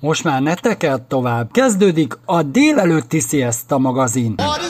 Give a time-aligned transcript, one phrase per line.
[0.00, 1.50] Most már ne tekert tovább.
[1.50, 4.34] Kezdődik a délelőtti Siesta magazin.
[4.36, 4.69] What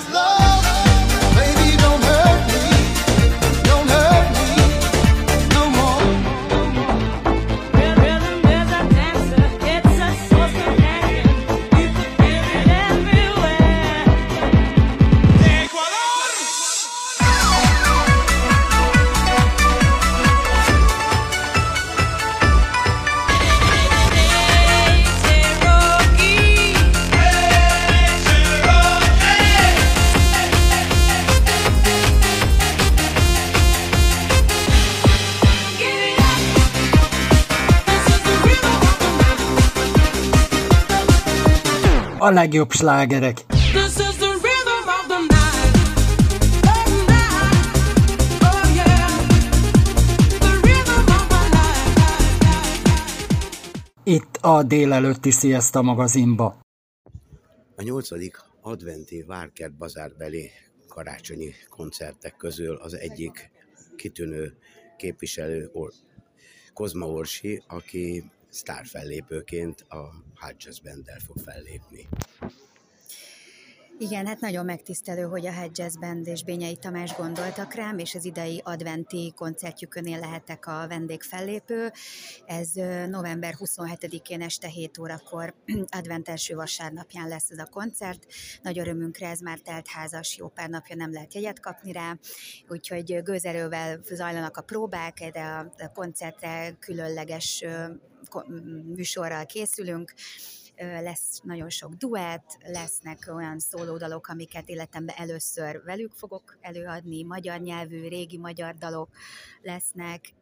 [42.30, 43.44] a legjobb slágerek.
[43.48, 43.88] Oh,
[54.04, 56.60] Itt a délelőtti Sziaszta magazinba.
[57.76, 60.50] A nyolcadik adventi Várkert bazárbeli
[60.88, 63.50] karácsonyi koncertek közül az egyik
[63.96, 64.56] kitűnő
[64.96, 65.94] képviselő Or-
[66.74, 72.08] Kozma Orsi, aki sztárfellépőként a Hot Jazz Band-del fog fellépni.
[74.02, 78.14] Igen, hát nagyon megtisztelő, hogy a Head Jazz Band és Bényei Tamás gondoltak rám, és
[78.14, 81.92] az idei adventi koncertjükönél lehetek a vendégfellépő.
[82.46, 82.70] Ez
[83.08, 85.54] november 27-én este 7 órakor
[85.98, 88.26] advent első vasárnapján lesz ez a koncert.
[88.62, 92.18] Nagy örömünkre ez már telt házas, jó pár napja nem lehet jegyet kapni rá,
[92.68, 95.40] úgyhogy gőzerővel zajlanak a próbák, de
[95.78, 97.64] a koncertre különleges
[98.94, 100.14] műsorral készülünk,
[100.80, 108.08] lesz nagyon sok duett, lesznek olyan szólódalok, amiket életemben először velük fogok előadni, magyar nyelvű,
[108.08, 109.08] régi magyar dalok
[109.62, 110.34] lesznek,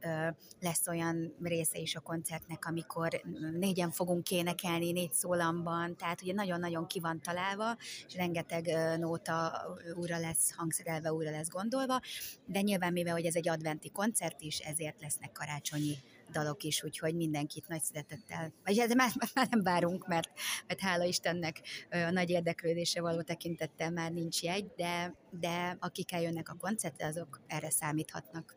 [0.60, 3.22] lesz olyan része is a koncertnek, amikor
[3.58, 10.18] négyen fogunk énekelni, négy szólamban, tehát ugye nagyon-nagyon ki van találva, és rengeteg nóta újra
[10.18, 12.00] lesz hangszerelve, újra lesz gondolva,
[12.46, 15.98] de nyilván mivel, hogy ez egy adventi koncert is, ezért lesznek karácsonyi
[16.32, 20.30] dalok is, úgyhogy mindenkit nagy szeretettel, vagy ez már, már nem várunk, mert,
[20.66, 26.48] mert hála Istennek a nagy érdeklődése való tekintettel már nincs jegy, de, de akik eljönnek
[26.48, 28.56] a koncertre, azok erre számíthatnak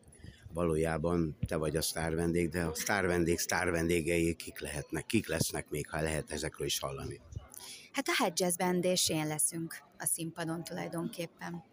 [0.52, 5.28] valójában te vagy a sztár vendég, de a sztár vendég sztár vendégei kik lehetnek, kik
[5.28, 7.20] lesznek még, ha lehet ezekről is hallani?
[7.92, 11.64] Hát a Head Jazz Band és én leszünk a színpadon tulajdonképpen.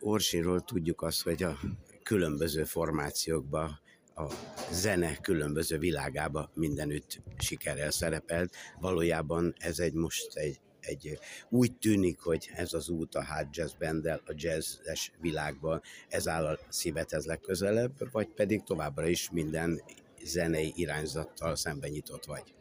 [0.00, 1.58] Orsiról tudjuk azt, hogy a
[2.02, 3.80] különböző formációkba
[4.14, 4.26] a
[4.70, 8.54] zene különböző világába mindenütt sikerrel szerepelt.
[8.80, 11.18] Valójában ez egy most egy, egy
[11.48, 16.46] úgy tűnik, hogy ez az út a hard jazz banddel, a jazzes világban, ez áll
[16.46, 19.82] a szívedhez legközelebb, vagy pedig továbbra is minden
[20.24, 22.54] zenei irányzattal szemben nyitott vagy?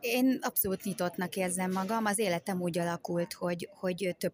[0.00, 2.04] Én abszolút nyitottnak érzem magam.
[2.04, 4.32] Az életem úgy alakult, hogy, hogy több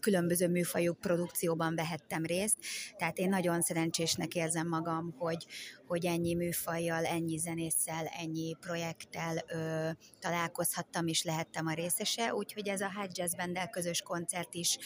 [0.00, 2.56] különböző műfajú produkcióban vehettem részt,
[2.96, 5.46] tehát én nagyon szerencsésnek érzem magam, hogy,
[5.86, 12.80] hogy ennyi műfajjal, ennyi zenésszel, ennyi projekttel ö, találkozhattam és lehettem a részese, úgyhogy ez
[12.80, 14.78] a Hot Jazz Band közös koncert is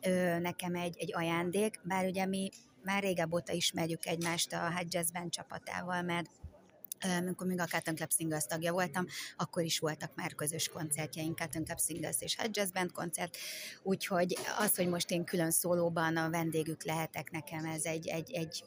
[0.00, 2.50] ö, nekem egy, egy ajándék, bár ugye mi
[2.82, 6.30] már régebb óta ismerjük egymást a Hot Jazz Band csapatával, mert
[7.10, 9.06] amikor még a Cotton Club Singles tagja voltam,
[9.36, 13.36] akkor is voltak már közös koncertjeink, Cotton Club Singles és Hot Jazz Band koncert,
[13.82, 18.64] úgyhogy az, hogy most én külön szólóban a vendégük lehetek nekem, ez egy, egy, egy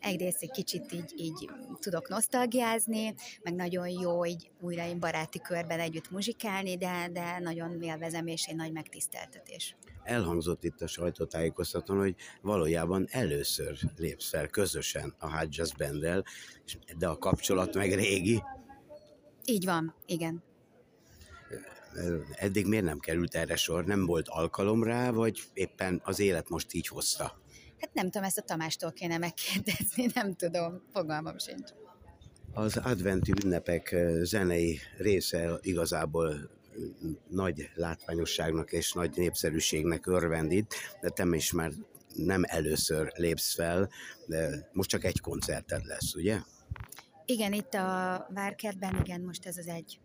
[0.00, 1.50] egyrészt egy kicsit így, így
[1.80, 7.82] tudok nosztalgiázni, meg nagyon jó így újra én baráti körben együtt muzsikálni, de, de nagyon
[7.82, 9.76] élvezem, és egy nagy megtiszteltetés
[10.08, 16.24] elhangzott itt a sajtótájékoztatón, hogy valójában először lépsz fel közösen a Hot Jazz Band-el,
[16.98, 18.42] de a kapcsolat meg régi.
[19.44, 20.42] Így van, igen.
[22.32, 23.84] Eddig miért nem került erre sor?
[23.84, 27.40] Nem volt alkalom rá, vagy éppen az élet most így hozta?
[27.80, 31.70] Hát nem tudom, ezt a Tamástól kéne megkérdezni, nem tudom, fogalmam sincs.
[32.52, 36.50] Az adventi ünnepek zenei része igazából
[37.28, 41.72] nagy látványosságnak és nagy népszerűségnek örvendít, de te is már
[42.14, 43.90] nem először lépsz fel,
[44.26, 46.38] de most csak egy koncerted lesz, ugye?
[47.24, 50.00] Igen, itt a Várkertben, igen, most ez az egy.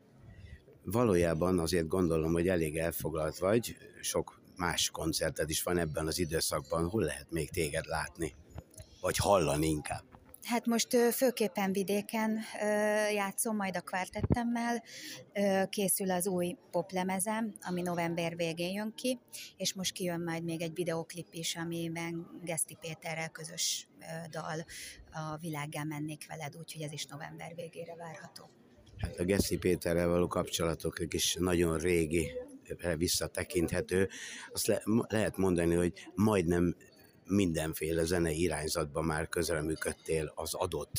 [0.83, 6.89] Valójában azért gondolom, hogy elég elfoglalt vagy, sok más koncerted is van ebben az időszakban,
[6.89, 8.35] hol lehet még téged látni?
[9.01, 10.03] Vagy hallani inkább?
[10.43, 12.39] Hát most főképpen vidéken
[13.13, 14.83] játszom, majd a kvártettemmel.
[15.69, 19.19] Készül az új poplemezem, ami november végén jön ki,
[19.57, 23.87] és most kijön majd még egy videoklip is, amiben Geszti Péterrel közös
[24.29, 24.65] dal
[25.11, 28.49] a világgá mennék veled, úgyhogy ez is november végére várható.
[28.97, 32.31] Hát a Geszi Péterrel való kapcsolatok is nagyon régi,
[32.97, 34.09] visszatekinthető.
[34.51, 36.75] Azt le, lehet mondani, hogy majdnem
[37.27, 40.97] mindenféle zenei irányzatban már közreműködtél az adott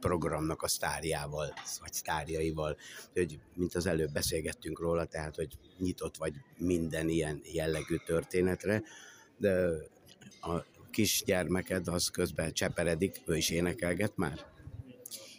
[0.00, 2.76] programnak a sztárjával, vagy sztárjaival,
[3.12, 8.82] hogy mint az előbb beszélgettünk róla, tehát, hogy nyitott vagy minden ilyen jellegű történetre,
[9.38, 9.68] de
[10.40, 14.55] a kisgyermeked az közben cseperedik, ő is énekelget már?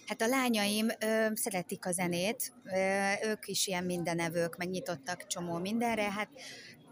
[0.07, 6.11] Hát a lányaim ö, szeretik a zenét, ö, ők is ilyen mindenevők, megnyitottak csomó mindenre,
[6.11, 6.29] hát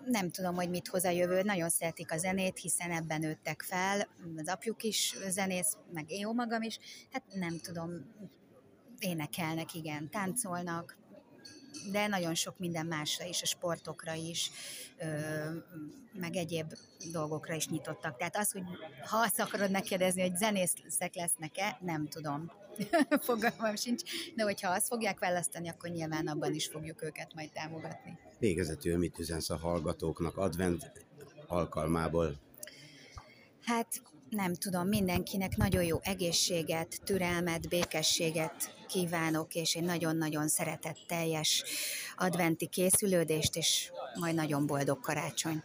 [0.06, 4.08] nem tudom, hogy mit hoz a jövő, nagyon szeretik a zenét, hiszen ebben nőttek fel,
[4.38, 6.80] az apjuk is zenész, meg én magam is,
[7.12, 7.92] hát nem tudom,
[9.00, 10.98] énekelnek, igen, táncolnak,
[11.92, 14.52] de nagyon sok minden másra is, a sportokra is,
[16.14, 16.74] meg egyéb
[17.12, 18.18] dolgokra is nyitottak.
[18.18, 18.64] Tehát az, hogy
[19.10, 22.52] ha azt akarod megkérdezni, hogy zenészek lesznek-e, nem tudom.
[23.28, 24.02] Fogalmam sincs,
[24.36, 28.18] de hogyha azt fogják választani, akkor nyilván abban is fogjuk őket majd támogatni.
[28.40, 30.92] Végezetül mit üzensz a hallgatóknak advent
[31.48, 32.36] alkalmából?
[33.62, 41.64] Hát nem tudom, mindenkinek nagyon jó egészséget, türelmet, békességet kívánok, és egy nagyon-nagyon szeretetteljes
[42.16, 45.64] adventi készülődést, és majd nagyon boldog karácsonyt.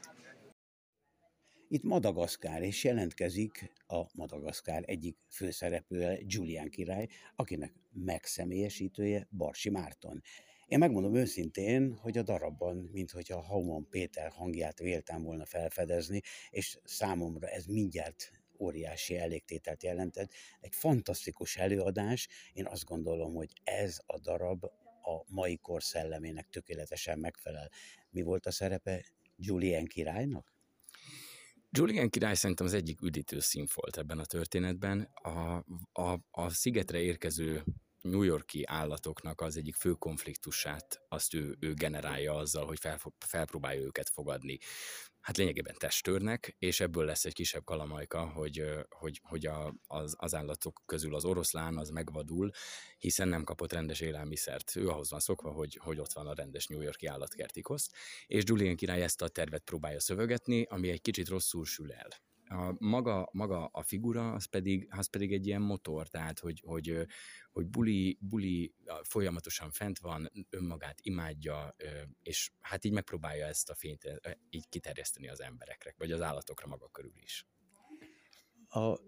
[1.73, 10.23] Itt Madagaszkár, és jelentkezik a Madagaszkár egyik főszereplője, Julian király, akinek megszemélyesítője Barsi Márton.
[10.67, 16.21] Én megmondom őszintén, hogy a darabban, mintha Hauman Péter hangját véltem volna felfedezni,
[16.51, 20.33] és számomra ez mindjárt óriási elégtételt jelentett.
[20.61, 24.65] Egy fantasztikus előadás, én azt gondolom, hogy ez a darab
[25.03, 27.71] a mai kor szellemének tökéletesen megfelel.
[28.11, 29.05] Mi volt a szerepe
[29.37, 30.60] Julian királynak?
[31.73, 35.11] Julian király szerintem az egyik üdítő színfolt ebben a történetben.
[35.15, 37.65] A, a, a szigetre érkező
[38.01, 43.81] New Yorki állatoknak az egyik fő konfliktusát azt ő, ő generálja azzal, hogy fel, felpróbálja
[43.81, 44.59] őket fogadni.
[45.21, 50.35] Hát lényegében testőrnek, és ebből lesz egy kisebb kalamajka, hogy, hogy, hogy a, az, az
[50.35, 52.51] állatok közül az oroszlán az megvadul,
[52.99, 54.77] hiszen nem kapott rendes élelmiszert.
[54.77, 57.95] Ő ahhoz van szokva, hogy, hogy ott van a rendes New Yorki állatkertikoszt,
[58.27, 62.09] és Julian király ezt a tervet próbálja szövegetni, ami egy kicsit rosszul sül el
[62.51, 67.07] a maga, maga a figura, az pedig, az pedig egy ilyen motor, tehát hogy, hogy,
[67.53, 71.75] hogy buli, buli folyamatosan fent van, önmagát imádja,
[72.23, 74.21] és hát így megpróbálja ezt a fényt
[74.51, 77.47] így kiterjeszteni az emberekre, vagy az állatokra maga körül is.
[78.69, 78.99] A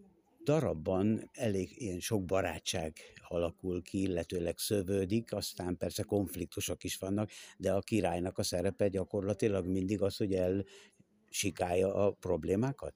[0.44, 2.96] darabban elég ilyen sok barátság
[3.28, 9.66] alakul ki, illetőleg szövődik, aztán persze konfliktusok is vannak, de a királynak a szerepe gyakorlatilag
[9.66, 10.64] mindig az, hogy el
[11.28, 12.94] sikálja a problémákat?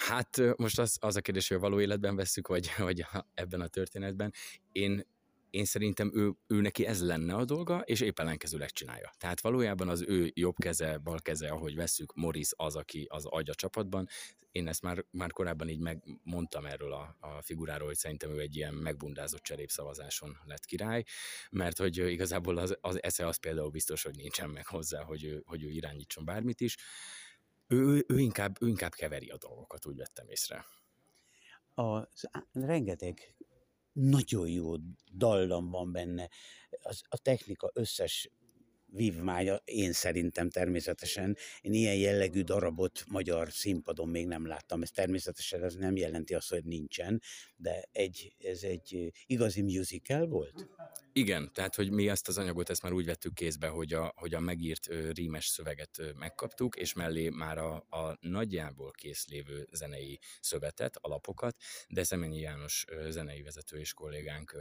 [0.00, 3.04] Hát most az, az a kérdés, hogy a való életben veszük, vagy, vagy
[3.34, 4.32] ebben a történetben.
[4.72, 5.06] Én,
[5.50, 9.12] én szerintem ő, ő neki ez lenne a dolga, és épp ellenkezőleg csinálja.
[9.18, 13.54] Tehát valójában az ő jobb keze, bal keze, ahogy veszük, Morris az, aki az agya
[13.54, 14.08] csapatban.
[14.52, 18.56] Én ezt már, már korábban így megmondtam erről a, a figuráról, hogy szerintem ő egy
[18.56, 21.04] ilyen megbundázott cserépszavazáson lett király,
[21.50, 25.42] mert hogy igazából az, az esze az például biztos, hogy nincsen meg hozzá, hogy ő,
[25.44, 26.76] hogy ő irányítson bármit is
[27.70, 30.64] ő, ő, inkább, ő inkább keveri a dolgokat, úgy vettem észre.
[31.74, 32.08] A,
[32.52, 33.36] rengeteg
[33.92, 34.74] nagyon jó
[35.12, 36.28] dallam van benne,
[36.82, 38.30] az, a technika összes
[38.92, 41.36] vívmánya, én szerintem természetesen.
[41.60, 44.82] Én ilyen jellegű darabot magyar színpadon még nem láttam.
[44.82, 47.22] Ez természetesen ez nem jelenti azt, hogy nincsen,
[47.56, 50.68] de egy, ez egy igazi musical volt?
[51.12, 54.34] Igen, tehát hogy mi ezt az anyagot ezt már úgy vettük kézbe, hogy a, hogy
[54.34, 61.56] a megírt rímes szöveget megkaptuk, és mellé már a, a nagyjából készlévő zenei szövetet, alapokat,
[61.88, 64.56] de Szemenyi János zenei vezető és kollégánk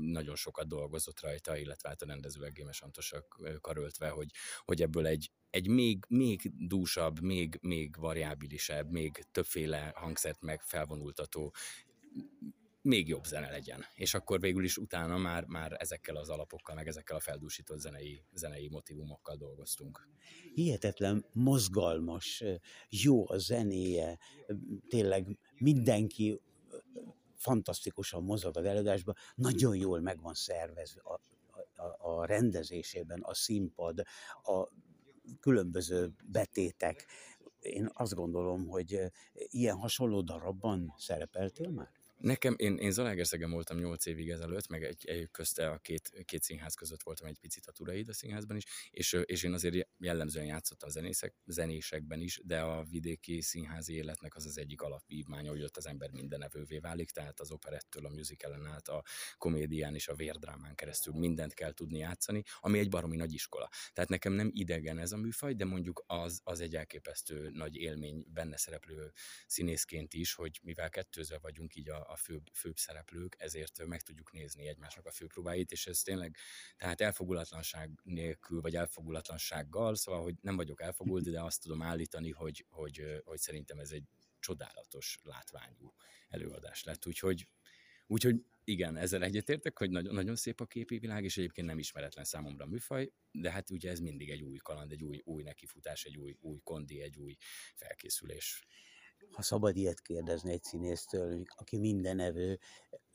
[0.00, 5.30] nagyon sokat dolgozott rajta, illetve hát a rendező Gémes Antosak karöltve, hogy, hogy ebből egy,
[5.50, 11.54] egy még, még dúsabb, még, még variábilisebb, még többféle hangszert meg felvonultató
[12.84, 13.84] még jobb zene legyen.
[13.94, 18.22] És akkor végül is utána már, már ezekkel az alapokkal, meg ezekkel a feldúsított zenei,
[18.32, 20.08] zenei motivumokkal dolgoztunk.
[20.54, 22.44] Hihetetlen mozgalmas,
[22.88, 24.18] jó a zenéje,
[24.88, 26.40] tényleg mindenki
[27.44, 31.20] fantasztikusan mozog az előadásban, nagyon jól meg van szervezve a,
[31.82, 34.02] a, a rendezésében, a színpad,
[34.42, 34.68] a
[35.40, 37.06] különböző betétek.
[37.60, 39.00] Én azt gondolom, hogy
[39.32, 41.90] ilyen hasonló darabban szerepeltél már?
[42.16, 46.42] Nekem, én, én Zalaegerszegen voltam 8 évig ezelőtt, meg egy, egy közte a két, két
[46.42, 50.46] színház között voltam egy picit a Turaid a színházban is, és, és én azért jellemzően
[50.46, 55.76] játszottam zenészek, zenésekben is, de a vidéki színházi életnek az az egyik alapvívmánya, hogy ott
[55.76, 59.04] az ember mindenevővé válik, tehát az operettől a musicalen át, a
[59.38, 63.68] komédián és a vérdrámán keresztül mindent kell tudni játszani, ami egy baromi nagy iskola.
[63.92, 68.26] Tehát nekem nem idegen ez a műfaj, de mondjuk az, az egy elképesztő nagy élmény
[68.28, 69.12] benne szereplő
[69.46, 74.32] színészként is, hogy mivel kettőzve vagyunk így a, a főbb, főbb szereplők, ezért meg tudjuk
[74.32, 76.36] nézni egymásnak a főpróbáit, és ez tényleg,
[76.76, 82.66] tehát elfogulatlanság nélkül, vagy elfogulatlansággal, szóval, hogy nem vagyok elfogult, de azt tudom állítani, hogy,
[82.68, 84.04] hogy, hogy szerintem ez egy
[84.38, 85.94] csodálatos látványú
[86.28, 87.48] előadás lett, úgyhogy
[88.06, 92.24] Úgyhogy igen, ezzel egyetértek, hogy nagyon, nagyon szép a képi világ, és egyébként nem ismeretlen
[92.24, 96.04] számomra a műfaj, de hát ugye ez mindig egy új kaland, egy új, új nekifutás,
[96.04, 97.36] egy új, új kondi, egy új
[97.74, 98.66] felkészülés
[99.30, 102.58] ha szabad ilyet kérdezni egy színésztől, aki minden evő,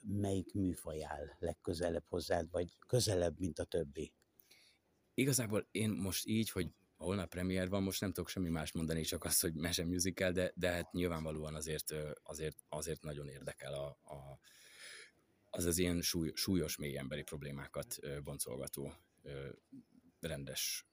[0.02, 4.14] melyik műfaj áll legközelebb hozzád, vagy közelebb, mint a többi?
[5.14, 9.24] Igazából én most így, hogy holnap premier van, most nem tudok semmi más mondani, csak
[9.24, 14.40] azt, hogy mese musical, de, de hát nyilvánvalóan azért, azért, azért nagyon érdekel a, a,
[15.50, 18.94] az az ilyen súly, súlyos mély emberi problémákat boncolgató
[20.20, 20.88] rendes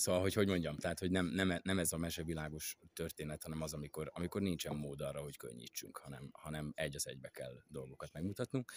[0.00, 3.72] Szóval, hogy hogy mondjam, tehát, hogy nem, nem, nem ez a mesevilágos történet, hanem az,
[3.72, 8.72] amikor, amikor nincsen mód arra, hogy könnyítsünk, hanem, hanem egy az egybe kell dolgokat megmutatnunk.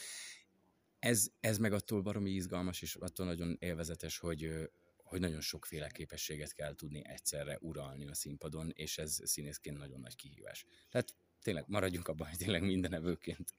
[0.99, 6.53] Ez, ez meg attól baromi izgalmas, és attól nagyon élvezetes, hogy, hogy nagyon sokféle képességet
[6.53, 10.65] kell tudni egyszerre uralni a színpadon, és ez színészként nagyon nagy kihívás.
[10.89, 13.53] Tehát tényleg maradjunk abban, hogy tényleg minden evőként.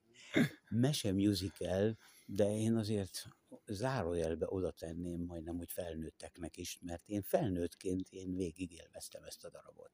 [0.69, 3.29] Mese musical, de én azért
[3.67, 9.51] zárójelbe oda tenném majdnem, hogy felnőtteknek is, mert én felnőttként én végig élveztem ezt a
[9.51, 9.91] darabot.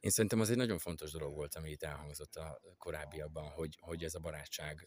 [0.00, 4.04] Én szerintem az egy nagyon fontos dolog volt, ami itt elhangzott a korábbiakban, hogy, hogy
[4.04, 4.86] ez a barátság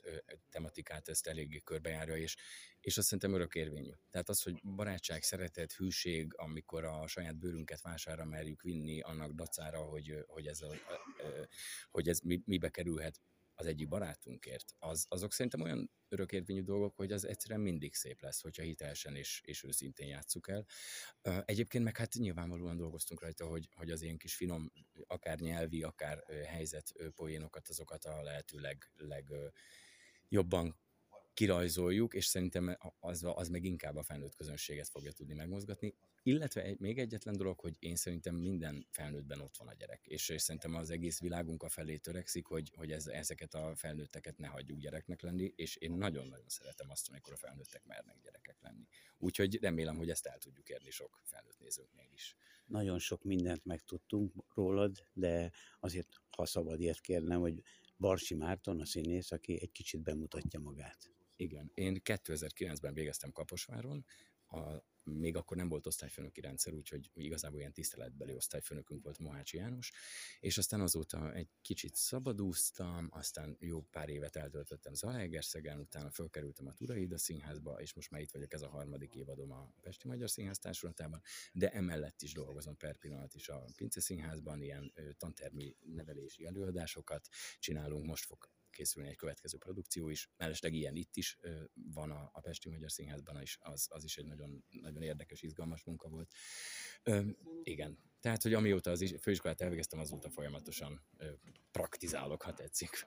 [0.50, 2.36] tematikát ezt eléggé körbejárja, és,
[2.80, 3.92] és azt szerintem örökérvényű.
[4.10, 9.80] Tehát az, hogy barátság, szeretet, hűség, amikor a saját bőrünket vására merjük vinni annak dacára,
[9.80, 10.74] hogy, hogy ez, a,
[11.90, 13.22] hogy ez mibe kerülhet
[13.62, 18.42] az egyik barátunkért, az, azok szerintem olyan örökérvényű dolgok, hogy az egyszerűen mindig szép lesz,
[18.42, 20.66] hogyha hitelesen és, és őszintén játsszuk el.
[21.46, 24.72] Egyébként meg hát nyilvánvalóan dolgoztunk rajta, hogy, hogy az ilyen kis finom,
[25.08, 29.32] akár nyelvi, akár helyzet poénokat, azokat a lehető leg, leg
[30.28, 30.80] jobban
[31.34, 35.94] kirajzoljuk, és szerintem az, az meg inkább a felnőtt közönséget fogja tudni megmozgatni.
[36.24, 40.42] Illetve még egyetlen dolog, hogy én szerintem minden felnőttben ott van a gyerek, és, és
[40.42, 44.80] szerintem az egész világunk a felé törekszik, hogy, hogy ez, ezeket a felnőtteket ne hagyjuk
[44.80, 48.88] gyereknek lenni, és én nagyon-nagyon szeretem azt, amikor a felnőttek mernek gyerekek lenni.
[49.18, 52.36] Úgyhogy remélem, hogy ezt el tudjuk érni sok felnőtt nézőknél is.
[52.66, 57.62] Nagyon sok mindent megtudtunk rólad, de azért, ha szabad ilyet kérnem, hogy
[57.98, 61.12] Barsi Márton, a színész, aki egy kicsit bemutatja magát.
[61.42, 64.06] Igen, én 2009-ben végeztem Kaposváron,
[64.48, 69.92] a még akkor nem volt osztályfőnöki rendszer, úgyhogy igazából ilyen tiszteletbeli osztályfőnökünk volt Mohácsi János,
[70.40, 76.74] és aztán azóta egy kicsit szabadúztam, aztán jó pár évet eltöltöttem Zalaegerszegen, utána fölkerültem a
[76.74, 80.60] Turaida Színházba, és most már itt vagyok, ez a harmadik évadom a Pesti Magyar Színház
[80.60, 81.22] Társulatában,
[81.54, 87.28] de emellett is dolgozom per pillanat is a Pince Színházban, ilyen tantermi nevelési előadásokat
[87.60, 90.30] csinálunk, most fog készülni egy következő produkció is.
[90.38, 91.38] Mellesleg ilyen itt is
[91.74, 95.84] van a, a Pesti Magyar Színházban is, az, az is egy nagyon, nagyon érdekes, izgalmas
[95.84, 96.32] munka volt.
[97.04, 97.22] Ö,
[97.64, 101.32] igen, tehát, hogy amióta az főiskolát elvégeztem, azóta folyamatosan ö,
[101.72, 103.06] praktizálok, ha tetszik.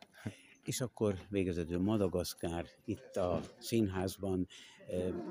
[0.65, 4.47] És akkor végezetül Madagaszkár itt a színházban,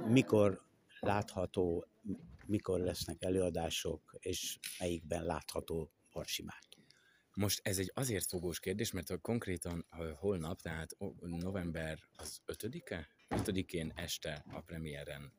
[0.07, 0.61] mikor
[0.99, 1.85] látható,
[2.45, 6.72] mikor lesznek előadások, és melyikben látható Parsimát?
[7.35, 9.85] Most ez egy azért fogós kérdés, mert konkrétan
[10.15, 13.07] holnap, tehát november az 5-e?
[13.29, 15.33] 5-én este a premiéren,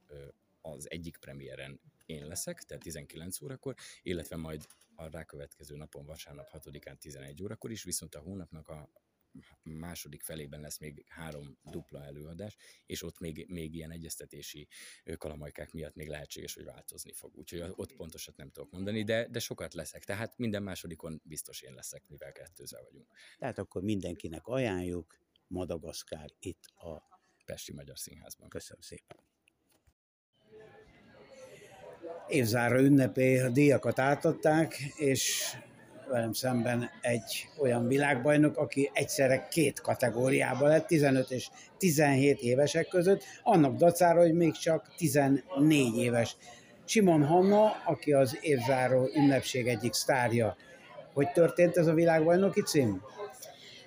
[0.60, 6.98] az egyik premiéren én leszek, tehát 19 órakor, illetve majd a rákövetkező napon, vasárnap 6-án
[6.98, 8.90] 11 órakor is, viszont a hónapnak a
[9.62, 14.68] második felében lesz még három dupla előadás, és ott még, még ilyen egyeztetési
[15.18, 17.36] kalamajkák miatt még lehetséges, hogy változni fog.
[17.36, 20.04] Úgyhogy ott pontosat nem tudok mondani, de, de sokat leszek.
[20.04, 23.08] Tehát minden másodikon biztos én leszek, mivel kettőzel vagyunk.
[23.38, 27.02] Tehát akkor mindenkinek ajánljuk Madagaszkár itt a
[27.44, 28.48] Pesti Magyar Színházban.
[28.48, 29.16] Köszönöm szépen.
[32.28, 35.54] Évzárra ünnepé a díjakat átadták, és
[36.08, 43.22] velem szemben egy olyan világbajnok, aki egyszerre két kategóriában lett, 15 és 17 évesek között,
[43.42, 46.36] annak dacára, hogy még csak 14 éves.
[46.84, 50.56] Simon Hanna, aki az évzáró ünnepség egyik sztárja.
[51.12, 53.02] Hogy történt ez a világbajnoki cím?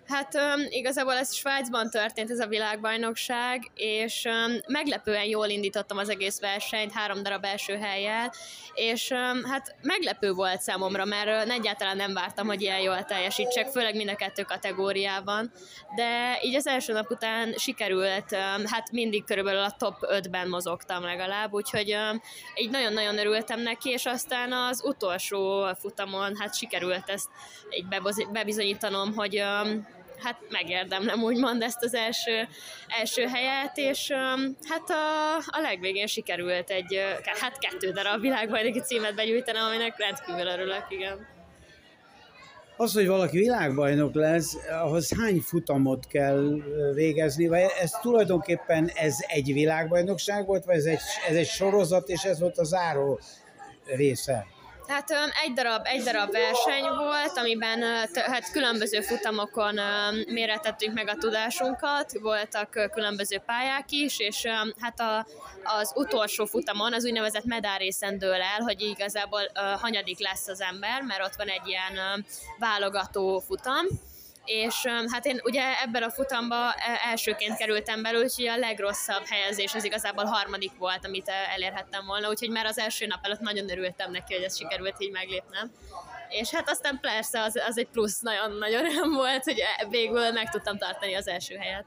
[0.07, 6.09] Hát um, igazából ez Svájcban történt ez a világbajnokság, és um, meglepően jól indítottam az
[6.09, 8.33] egész versenyt, három darab első helyjel,
[8.73, 13.67] és um, hát meglepő volt számomra, mert uh, egyáltalán nem vártam, hogy ilyen jól teljesítsek,
[13.67, 15.51] főleg mind a kettő kategóriában,
[15.95, 21.03] de így az első nap után sikerült, um, hát mindig körülbelül a top 5-ben mozogtam
[21.03, 22.21] legalább, úgyhogy um,
[22.55, 27.27] így nagyon-nagyon örültem neki, és aztán az utolsó futamon hát sikerült ezt
[27.69, 27.87] így
[28.31, 32.47] bebizonyítanom, hogy um, hát megérdemlem úgymond ezt az első,
[32.99, 34.11] első helyet, és
[34.69, 40.85] hát a, a legvégén sikerült egy, hát kettő darab világbajnoki címet begyűjtenem, aminek rendkívül örülök,
[40.89, 41.35] igen.
[42.79, 46.61] Az, hogy valaki világbajnok lesz, ahhoz hány futamot kell
[46.93, 52.23] végezni, vagy ez tulajdonképpen ez egy világbajnokság volt, vagy ez egy, ez egy sorozat, és
[52.23, 53.19] ez volt a záró
[53.85, 54.45] része?
[54.87, 55.11] Hát
[55.43, 57.81] egy darab, egy darab verseny volt, amiben
[58.13, 59.79] hát különböző futamokon
[60.27, 64.45] méretettünk meg a tudásunkat, voltak különböző pályák is, és
[64.79, 65.27] hát a,
[65.63, 69.41] az utolsó futamon az úgynevezett medálrészen dől el, hogy igazából
[69.81, 72.25] hanyadik lesz az ember, mert ott van egy ilyen
[72.59, 73.85] válogató futam,
[74.47, 79.73] és hát én ugye ebben a futamba e, elsőként kerültem belül, úgyhogy a legrosszabb helyezés
[79.73, 83.69] az igazából harmadik volt, amit e, elérhettem volna, úgyhogy már az első nap előtt nagyon
[83.69, 85.71] örültem neki, hogy ez sikerült így meglépnem.
[86.29, 90.49] És hát aztán persze az, az egy plusz nagyon-nagyon öröm volt, hogy e, végül meg
[90.49, 91.85] tudtam tartani az első helyet.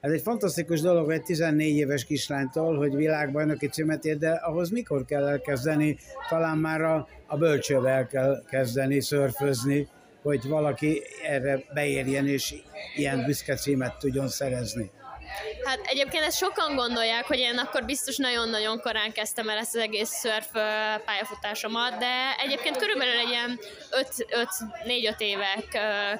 [0.00, 5.04] Ez egy fantasztikus dolog egy 14 éves kislánytól, hogy világbajnoki címet ér, de ahhoz mikor
[5.04, 5.98] kell elkezdeni?
[6.28, 9.88] Talán már a, a bölcsővel kell kezdeni szörfözni,
[10.24, 12.54] hogy valaki erre beérjen és
[12.96, 14.90] ilyen büszke címet tudjon szerezni.
[15.64, 19.80] Hát egyébként ezt sokan gondolják, hogy én akkor biztos nagyon-nagyon korán kezdtem el ezt az
[19.80, 20.46] egész szörf
[21.04, 23.58] pályafutásomat, de egyébként körülbelül egy ilyen
[25.16, 25.68] 5-4-5 évek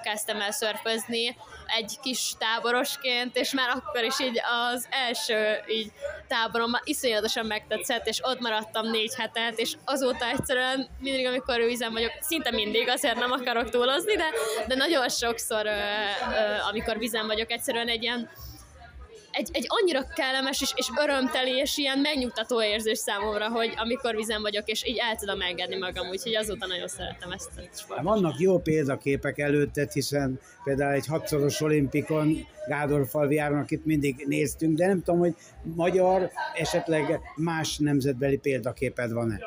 [0.02, 4.40] kezdtem el szörfözni egy kis táborosként, és már akkor is így
[4.72, 5.92] az első így
[6.28, 12.12] táborom iszonyatosan megtetszett, és ott maradtam négy hetet, és azóta egyszerűen mindig, amikor üzem vagyok,
[12.20, 14.28] szinte mindig, azért nem akarok túlozni, de,
[14.68, 15.66] de nagyon sokszor,
[16.70, 18.30] amikor vizen vagyok, egyszerűen egy ilyen
[19.34, 24.42] egy, egy annyira kellemes és, és örömteli és ilyen megnyugtató érzés számomra, hogy amikor vizen
[24.42, 28.04] vagyok, és így el tudom engedni magam, úgyhogy azóta nagyon szeretem ezt a sportot.
[28.04, 34.86] Vannak jó példaképek előtted, hiszen például egy hatszoros olimpikon Gádor Falviáron, akit mindig néztünk, de
[34.86, 39.38] nem tudom, hogy magyar, esetleg más nemzetbeli példaképed van-e?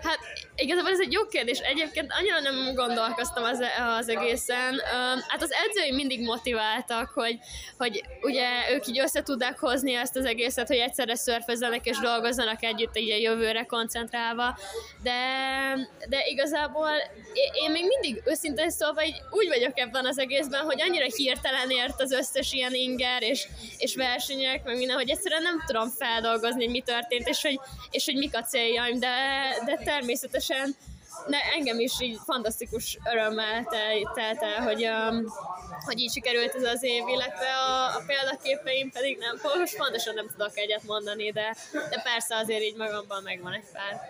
[0.00, 0.18] Hát
[0.58, 1.58] igazából ez egy jó kérdés.
[1.58, 3.60] Egyébként annyira nem gondolkoztam az,
[3.98, 4.80] az egészen.
[5.28, 7.38] Hát az edzőim mindig motiváltak, hogy,
[7.78, 12.62] hogy ugye ők így össze tudják hozni ezt az egészet, hogy egyszerre szörfezzenek és dolgozzanak
[12.62, 14.58] együtt így a jövőre koncentrálva.
[15.02, 15.20] De,
[16.08, 16.90] de igazából
[17.64, 22.00] én még mindig őszintén szólva így úgy vagyok ebben az egészben, hogy annyira hirtelen ért
[22.00, 23.46] az összes ilyen inger és,
[23.78, 28.16] és versenyek, meg minden, hogy egyszerűen nem tudom feldolgozni, mi történt, és hogy, és hogy
[28.16, 29.16] mik a céljaim, de,
[29.64, 30.47] de természetesen
[31.26, 33.64] ne, engem is így fantasztikus örömmel
[34.14, 35.24] telt el, hogy, um,
[35.84, 40.26] hogy így sikerült ez az év, illetve a, a példaképeim pedig nem, most pontosan nem
[40.26, 44.00] tudok egyet mondani, de, de persze azért így magamban megvan egy pár.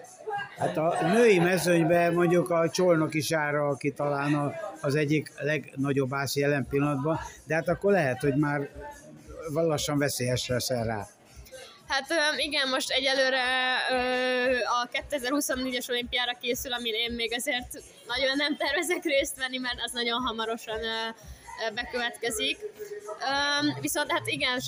[0.59, 6.67] Hát a női mezőnyben mondjuk a Csolnoki Sára, aki talán az egyik legnagyobb ász jelen
[6.69, 8.69] pillanatban, de hát akkor lehet, hogy már
[9.53, 11.07] lassan veszélyes leszel rá.
[11.89, 13.43] Hát igen, most egyelőre
[14.65, 19.93] a 2024-es olimpiára készül, amin én még azért nagyon nem tervezek részt venni, mert az
[19.93, 20.81] nagyon hamarosan
[21.75, 22.59] bekövetkezik.
[23.81, 24.61] Viszont hát igen,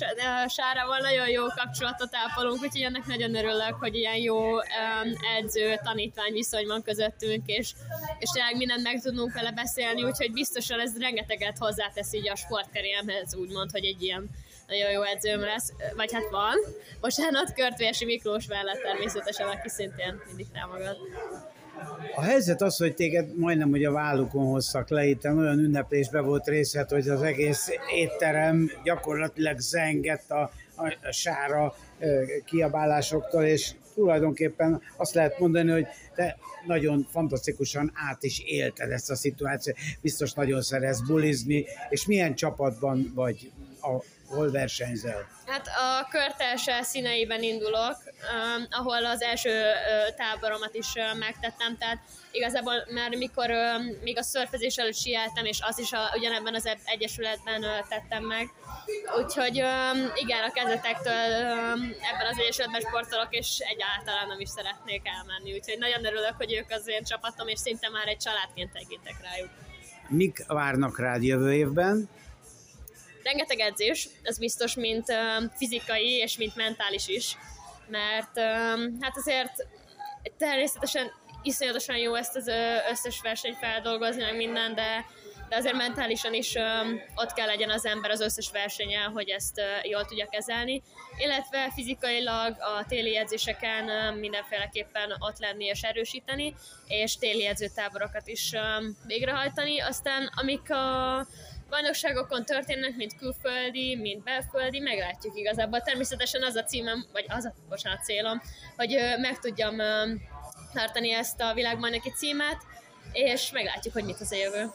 [0.47, 4.59] Sárával nagyon jó kapcsolatot ápolunk, úgyhogy ennek nagyon örülök, hogy ilyen jó
[5.37, 7.73] edző, tanítvány viszony van közöttünk, és,
[8.19, 13.35] és tényleg mindent meg tudunk vele beszélni, úgyhogy biztosan ez rengeteget hozzátesz így a sportkarrieremhez,
[13.35, 14.29] úgymond, hogy egy ilyen
[14.71, 16.55] nagyon jó edzőm lesz, vagy hát van.
[17.01, 20.97] Bocsánat, Körtvési Miklós mellett természetesen, aki szintén mindig támogat.
[22.15, 26.47] A helyzet az, hogy téged majdnem hogy a vállukon hoztak le, itt olyan ünneplésbe volt
[26.47, 31.75] részed, hogy az egész étterem gyakorlatilag zengett a, a, a sára
[32.45, 39.15] kiabálásoktól, és tulajdonképpen azt lehet mondani, hogy te nagyon fantasztikusan át is élted ezt a
[39.15, 45.27] szituációt, biztos nagyon szeretsz bulizni, és milyen csapatban vagy a hol versenyzel?
[45.45, 49.63] Hát a körtelse színeiben indulok, um, ahol az első
[50.15, 50.87] táboromat is
[51.19, 51.97] megtettem, tehát
[52.31, 53.49] igazából már mikor
[54.01, 58.49] még a szörfezés előtt sieltem, és az is a, ugyanebben az egyesületben tettem meg.
[59.17, 59.55] Úgyhogy
[60.15, 61.13] igen, a kezdetektől
[62.11, 65.53] ebben az egyesületben sportolok, és egyáltalán nem is szeretnék elmenni.
[65.53, 69.49] Úgyhogy nagyon örülök, hogy ők az én csapatom, és szinte már egy családként tekintek rájuk.
[70.07, 72.09] Mik várnak rád jövő évben?
[73.23, 75.05] Rengeteg edzés, ez biztos, mint
[75.55, 77.37] fizikai és mint mentális is,
[77.87, 78.39] mert
[78.99, 79.67] hát azért
[80.37, 81.11] természetesen
[81.43, 82.51] iszonyatosan jó ezt az
[82.89, 85.05] összes versenyt feldolgozni, meg minden, de,
[85.49, 86.53] de azért mentálisan is
[87.15, 90.81] ott kell legyen az ember az összes versenyen, hogy ezt jól tudja kezelni,
[91.17, 96.55] illetve fizikailag a téli edzéseken mindenféleképpen ott lenni és erősíteni,
[96.87, 98.51] és téli edzőtáborokat is
[99.05, 99.79] végrehajtani.
[99.79, 101.27] Aztán amik a
[101.71, 105.81] bajnokságokon történnek, mint külföldi, mint belföldi, meglátjuk igazából.
[105.81, 108.41] Természetesen az a címem, vagy az a, bocsánat, célom,
[108.75, 109.75] hogy meg tudjam
[110.73, 112.57] tartani ezt a világbajnoki címet,
[113.13, 114.65] és meglátjuk, hogy mit az a jövő.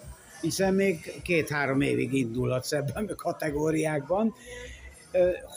[0.40, 4.34] Hiszen még két-három évig indulhatsz ebben a kategóriákban.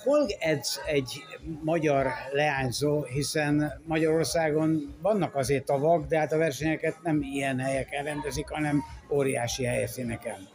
[0.03, 1.23] Hol edz egy
[1.63, 8.47] magyar leányzó, hiszen Magyarországon vannak azért tavak, de hát a versenyeket nem ilyen helyeken rendezik,
[8.49, 10.47] hanem óriási helyszíneken.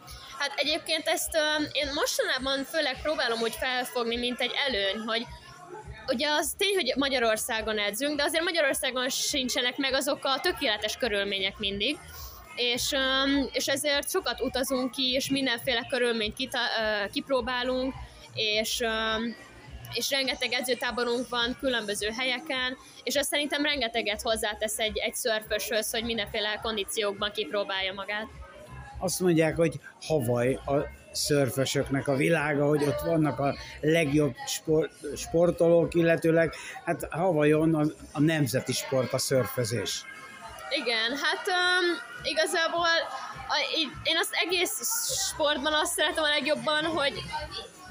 [0.44, 5.26] Hát egyébként ezt uh, én mostanában főleg próbálom úgy felfogni, mint egy előny, hogy
[6.07, 11.59] ugye az tény, hogy Magyarországon edzünk, de azért Magyarországon sincsenek meg azok a tökéletes körülmények
[11.59, 11.98] mindig,
[12.57, 12.94] és,
[13.52, 16.59] és ezért sokat utazunk ki, és mindenféle körülményt kita,
[17.12, 17.94] kipróbálunk,
[18.35, 18.83] és,
[19.92, 26.04] és rengeteg edzőtáborunk van különböző helyeken, és ez szerintem rengeteget hozzátesz egy, egy szörföshöz, hogy
[26.04, 28.26] mindenféle kondíciókban kipróbálja magát.
[29.05, 30.75] Azt mondják, hogy Havaj a
[31.12, 38.21] szörfösöknek a világa, hogy ott vannak a legjobb sport, sportolók, illetőleg hát Havajon a, a
[38.21, 40.05] nemzeti sport a szörfözés.
[40.71, 41.87] Igen, hát um,
[42.23, 42.88] igazából
[43.48, 43.57] a,
[44.02, 44.80] én az egész
[45.30, 47.22] sportban azt szeretem a legjobban, hogy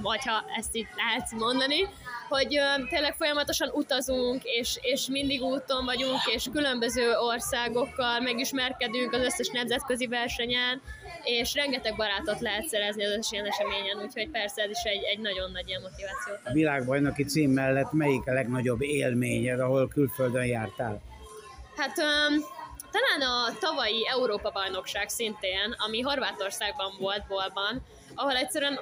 [0.02, 1.88] vagy ha ezt itt lehet mondani,
[2.30, 9.22] hogy ö, tényleg folyamatosan utazunk, és, és mindig úton vagyunk, és különböző országokkal megismerkedünk az
[9.22, 10.82] összes nemzetközi versenyen,
[11.24, 15.52] és rengeteg barátot lehet szerezni az ilyen eseményen, úgyhogy persze ez is egy, egy nagyon
[15.52, 16.34] nagy ilyen motiváció.
[16.44, 21.02] A világbajnoki cím mellett melyik a legnagyobb élményed, ahol külföldön jártál?
[21.76, 22.44] Hát um,
[22.94, 27.84] talán a tavalyi Európa-bajnokság szintén, ami Horvátországban volt, Bolban,
[28.16, 28.80] ahol egyszerűen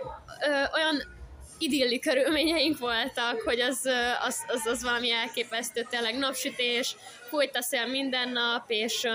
[0.48, 1.20] ö, olyan
[1.58, 3.90] idilli körülményeink voltak, hogy az,
[4.22, 6.96] az, az, az valami elképesztő, tényleg napsütés,
[7.30, 9.08] fújt a szél minden nap, és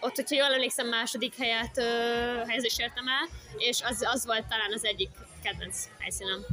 [0.00, 1.82] ott, hogyha jól emlékszem, második helyet ö,
[2.46, 5.10] helyezés értem el, és az, az volt talán az egyik
[5.42, 6.46] kedvenc helyszínem.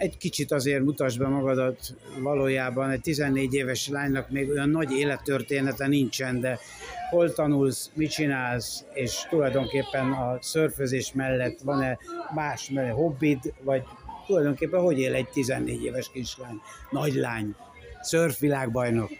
[0.00, 5.86] Egy kicsit azért mutasd be magadat valójában, egy 14 éves lánynak még olyan nagy élettörténete
[5.86, 6.58] nincsen, de
[7.10, 11.98] hol tanulsz, mit csinálsz, és tulajdonképpen a szörfözés mellett van-e
[12.34, 13.82] más mellett hobbid, vagy
[14.26, 16.60] tulajdonképpen hogy él egy 14 éves kislány,
[16.90, 17.54] nagylány,
[18.00, 19.10] szörfvilágbajnok?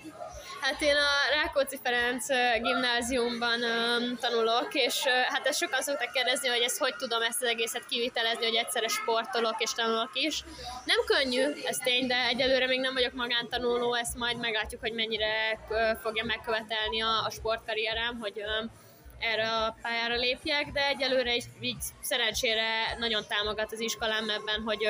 [0.61, 2.27] Hát én a Rákóczi Ferenc
[2.63, 7.43] gimnáziumban um, tanulok, és uh, hát ezt sokan szoktak kérdezni, hogy ezt hogy tudom ezt
[7.43, 10.45] az egészet kivitelezni, hogy egyszerre sportolok és tanulok is.
[10.85, 15.59] Nem könnyű, ez tény, de egyelőre még nem vagyok magántanuló, ezt majd meglátjuk, hogy mennyire
[15.69, 18.71] uh, fogja megkövetelni a, a sportkarrierem, hogy um,
[19.19, 24.87] erre a pályára lépjek, de egyelőre is így szerencsére nagyon támogat az iskolám ebben, hogy,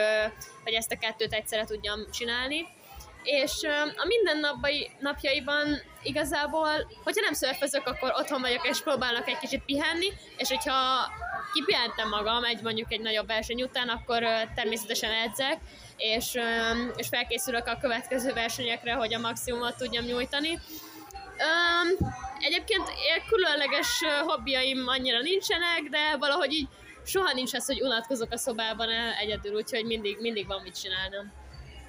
[0.64, 2.66] hogy ezt a kettőt egyszerre tudjam csinálni
[3.22, 3.62] és
[3.96, 6.70] a mindennapai napjaiban igazából,
[7.04, 11.08] hogyha nem szörfözök, akkor otthon vagyok, és próbálok egy kicsit pihenni, és hogyha
[11.52, 14.22] kipihentem magam egy mondjuk egy nagyobb verseny után, akkor
[14.54, 15.58] természetesen edzek,
[15.96, 16.38] és,
[16.96, 20.58] és felkészülök a következő versenyekre, hogy a maximumot tudjam nyújtani.
[22.38, 22.92] egyébként
[23.28, 26.68] különleges hobbiaim annyira nincsenek, de valahogy így
[27.04, 28.88] soha nincs az, hogy unatkozok a szobában
[29.20, 31.39] egyedül, úgyhogy mindig, mindig van mit csinálnom.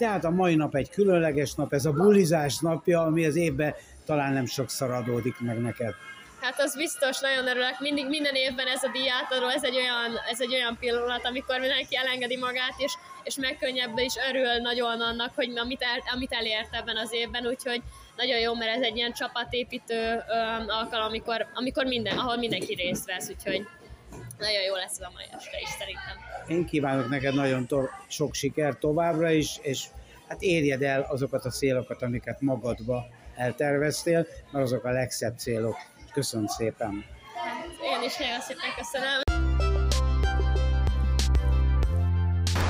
[0.02, 3.74] Tehát a mai nap egy különleges nap, ez a bulizás napja, ami az évben
[4.06, 5.94] talán nem sokszor adódik meg neked.
[6.40, 7.80] Hát az biztos, nagyon örülök.
[7.80, 11.98] Mindig minden évben ez a diátadó, ez egy olyan, ez egy olyan pillanat, amikor mindenki
[11.98, 16.98] elengedi magát, és, és megkönnyebb és örül nagyon annak, hogy amit, el, amit elért ebben
[16.98, 17.82] az évben, úgyhogy
[18.16, 20.34] nagyon jó, mert ez egy ilyen csapatépítő ö,
[20.68, 23.68] alkalom, amikor, amikor minden, ahol mindenki részt vesz, úgyhogy
[24.40, 26.18] nagyon jó lesz a mai este is szerintem.
[26.48, 29.86] Én kívánok neked nagyon to- sok sikert továbbra is, és
[30.28, 35.76] hát érjed el azokat a célokat, amiket magadba elterveztél, mert azok a legszebb célok.
[36.14, 37.06] Köszönöm szépen!
[37.36, 39.31] Hát, én is nagyon szépen köszönöm!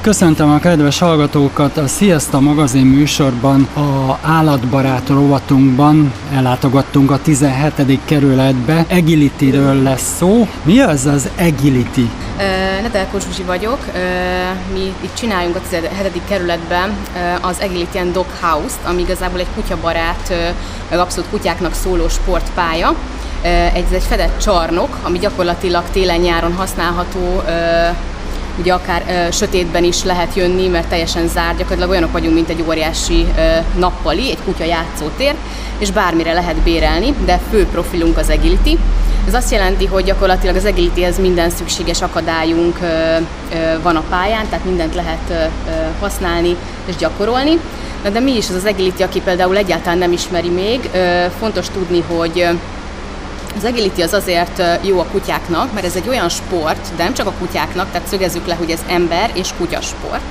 [0.01, 7.99] Köszöntöm a kedves hallgatókat a Sziaszta magazin műsorban, a állatbarát rovatunkban ellátogattunk a 17.
[8.05, 8.85] kerületbe.
[8.89, 10.47] Agility-ről lesz szó.
[10.63, 12.09] Mi az az Agility?
[12.81, 13.77] Nedelko Zsuzsi vagyok.
[14.73, 16.21] Mi itt csináljunk a 17.
[16.27, 16.95] kerületben
[17.41, 20.33] az Agility and Dog House-t, ami igazából egy kutyabarát,
[20.89, 22.95] meg abszolút kutyáknak szóló sportpálya
[23.73, 27.41] Ez egy fedett csarnok, ami gyakorlatilag télen-nyáron használható,
[28.59, 32.63] ugye akár ö, sötétben is lehet jönni, mert teljesen zárt, gyakorlatilag olyanok vagyunk, mint egy
[32.67, 35.35] óriási ö, nappali, egy kutya játszótér,
[35.77, 38.77] és bármire lehet bérelni, de fő profilunk az agility.
[39.27, 44.45] Ez azt jelenti, hogy gyakorlatilag az agilityhez minden szükséges akadályunk ö, ö, van a pályán,
[44.49, 45.33] tehát mindent lehet ö,
[45.99, 47.59] használni és gyakorolni.
[48.03, 51.69] Na de mi is az az agility, aki például egyáltalán nem ismeri még, ö, fontos
[51.69, 52.47] tudni, hogy
[53.57, 57.27] az agility az azért jó a kutyáknak, mert ez egy olyan sport, de nem csak
[57.27, 60.21] a kutyáknak, tehát szögezzük le, hogy ez ember és kutyasport.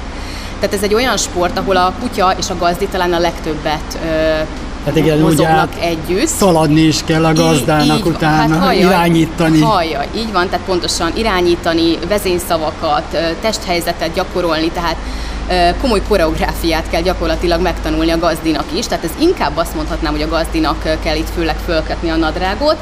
[0.59, 3.99] Tehát ez egy olyan sport, ahol a kutya és a gazdi talán a legtöbbet
[4.85, 6.27] Hát igen, ugye hát együtt.
[6.27, 9.61] Szaladni is kell a gazdának így, utána, hát hallja, irányítani.
[9.61, 14.97] Hallja, így van, tehát pontosan irányítani, vezényszavakat, testhelyzetet gyakorolni, tehát
[15.81, 20.29] komoly koreográfiát kell gyakorlatilag megtanulni a gazdinak is, tehát ez inkább azt mondhatnám, hogy a
[20.29, 22.77] gazdinak kell itt főleg fölkötni a nadrágot,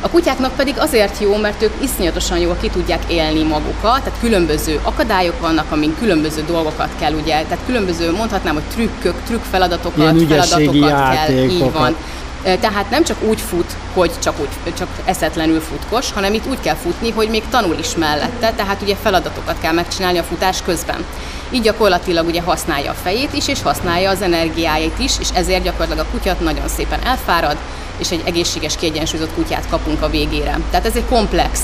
[0.00, 4.80] a kutyáknak pedig azért jó, mert ők iszonyatosan jól ki tudják élni magukat, tehát különböző
[4.82, 11.14] akadályok vannak, amin különböző dolgokat kell, ugye, tehát különböző, mondhatnám, hogy trükkök, trükk feladatokat, feladatokat
[11.14, 11.96] kell, így van.
[12.42, 16.74] Tehát nem csak úgy fut, hogy csak, úgy, csak eszetlenül futkos, hanem itt úgy kell
[16.74, 21.04] futni, hogy még tanul is mellette, tehát ugye feladatokat kell megcsinálni a futás közben.
[21.50, 26.06] Így gyakorlatilag ugye használja a fejét is, és használja az energiáit is, és ezért gyakorlatilag
[26.06, 27.56] a kutya nagyon szépen elfárad,
[28.00, 30.58] és egy egészséges, kiegyensúlyozott kutyát kapunk a végére.
[30.70, 31.60] Tehát ez egy komplex,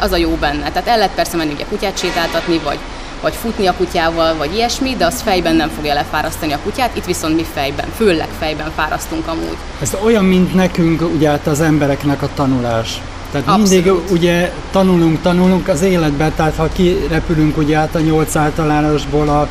[0.00, 0.70] az a jó benne.
[0.70, 2.78] Tehát el lehet persze menni ugye kutyát sétáltatni, vagy
[3.22, 7.04] vagy futni a kutyával, vagy ilyesmi, de az fejben nem fogja lefárasztani a kutyát, itt
[7.04, 9.56] viszont mi fejben, főleg fejben fárasztunk amúgy.
[9.80, 13.00] Ez olyan, mint nekünk, ugye hát az embereknek a tanulás.
[13.32, 13.84] Tehát Abszolút.
[13.84, 19.48] mindig ugye tanulunk, tanulunk az életben, tehát ha kirepülünk ugye át a nyolc általánosból a,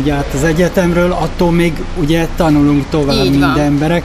[0.00, 3.58] ugye át az egyetemről, attól még ugye tanulunk tovább, Így mint van.
[3.58, 4.02] emberek.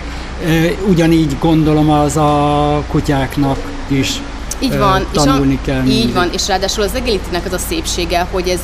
[0.87, 4.21] Ugyanígy gondolom az a kutyáknak is
[4.63, 5.85] így van, tanulni és a, kell.
[5.85, 8.59] Így van, és ráadásul az agility az a szépsége, hogy ez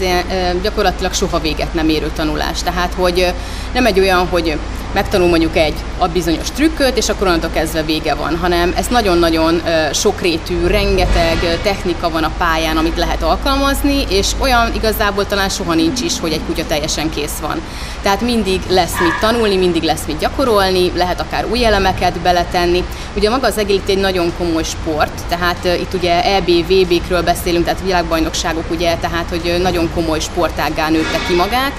[0.62, 2.64] gyakorlatilag soha véget nem érő tanulás.
[2.64, 3.34] Tehát, hogy
[3.74, 4.58] nem egy olyan, hogy
[4.94, 9.62] megtanul mondjuk egy a bizonyos trükköt, és akkor onnantól kezdve vége van, hanem ez nagyon-nagyon
[9.94, 16.02] sokrétű, rengeteg technika van a pályán, amit lehet alkalmazni, és olyan igazából talán soha nincs
[16.02, 17.62] is, hogy egy kutya teljesen kész van.
[18.02, 22.84] Tehát mindig lesz mit tanulni, mindig lesz mit gyakorolni, lehet akár új elemeket beletenni.
[23.16, 27.82] Ugye maga az agility egy nagyon komoly sport, tehát itt ugye EB, VB-kről beszélünk, tehát
[27.84, 31.72] világbajnokságok, ugye, tehát hogy nagyon komoly sportággá nőtte ki magát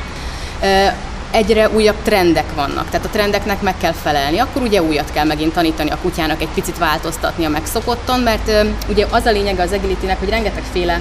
[1.31, 5.53] egyre újabb trendek vannak, tehát a trendeknek meg kell felelni, akkor ugye újat kell megint
[5.53, 8.51] tanítani a kutyának, egy picit változtatni a megszokottan, mert
[8.89, 11.01] ugye az a lényege az agility hogy rengetegféle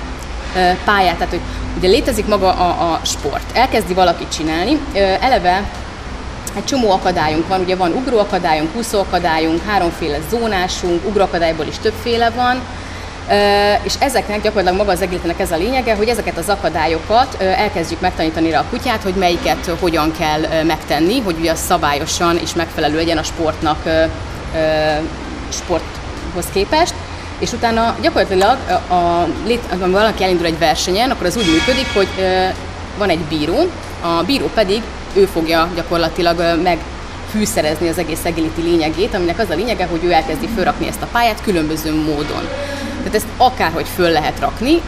[0.86, 1.42] pályát, tehát hogy
[1.78, 4.80] ugye létezik maga a, a sport, elkezdi valaki csinálni,
[5.22, 5.70] eleve
[6.56, 12.62] egy csomó akadályunk van, ugye van ugróakadályunk, úszóakadályunk, háromféle zónásunk, ugróakadályból is többféle van,
[13.84, 18.50] és ezeknek gyakorlatilag maga az egésznek ez a lényege, hogy ezeket az akadályokat elkezdjük megtanítani
[18.50, 23.24] rá a kutyát, hogy melyiket hogyan kell megtenni, hogy ugye szabályosan és megfelelő legyen a
[23.24, 23.84] sportnak
[25.50, 26.94] sporthoz képest,
[27.40, 32.08] és utána gyakorlatilag, a, a, a, valaki elindul egy versenyen, akkor az úgy működik, hogy
[32.98, 33.70] van egy bíró,
[34.02, 34.82] a bíró pedig
[35.14, 36.78] ő fogja gyakorlatilag meg
[37.32, 41.08] fűszerezni az egész agility lényegét, aminek az a lényege, hogy ő elkezdi fölrakni ezt a
[41.12, 42.48] pályát különböző módon.
[43.00, 44.82] Tehát ezt akárhogy föl lehet rakni,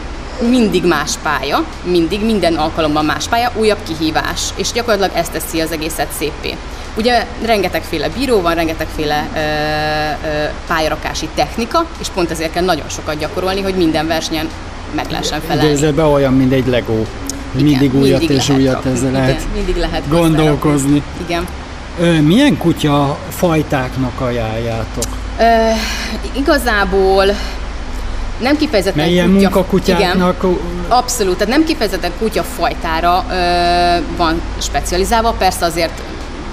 [0.50, 5.72] mindig más pálya, mindig, minden alkalommal más pálya, újabb kihívás, és gyakorlatilag ezt teszi az
[5.72, 6.56] egészet szépé.
[6.96, 13.18] Ugye rengetegféle bíró van, rengetegféle ö, ö, pályarakási technika, és pont ezért kell nagyon sokat
[13.18, 14.48] gyakorolni, hogy minden versenyen
[14.94, 15.78] meg lehessen felelni.
[15.78, 16.84] De ez be olyan, mint egy.
[17.54, 21.02] Mindig Igen, újat mindig és újat ezzel lehet, Igen, mindig lehet gondolkozni.
[21.26, 21.46] Igen.
[22.00, 25.04] Ö, milyen kutya fajtáknak ajánljátok?
[25.38, 25.44] Ö,
[26.36, 27.24] igazából
[28.42, 30.36] nem kifejezetten Melyen kutya, munkakutyáknak?
[30.42, 33.34] Igen, abszolút, tehát nem kifejezetten kutyafajtára ö,
[34.16, 36.02] van specializálva, persze azért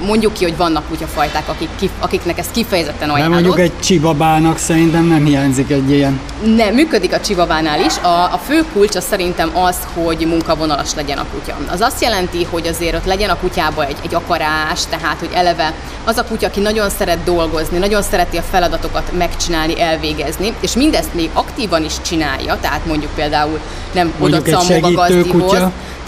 [0.05, 3.33] mondjuk ki, hogy vannak kutyafajták, akik, akiknek ez kifejezetten ajánlott.
[3.33, 6.19] Nem mondjuk egy csibabának szerintem nem hiányzik egy ilyen.
[6.55, 7.97] Nem, működik a csibabánál is.
[7.97, 11.57] A, a fő kulcs az szerintem az, hogy munkavonalas legyen a kutya.
[11.71, 15.73] Az azt jelenti, hogy azért ott legyen a kutyába egy, egy akarás, tehát hogy eleve
[16.05, 21.13] az a kutya, aki nagyon szeret dolgozni, nagyon szereti a feladatokat megcsinálni, elvégezni, és mindezt
[21.13, 23.59] még aktívan is csinálja, tehát mondjuk például
[23.93, 24.37] nem oda
[24.81, 25.57] a gazdihoz.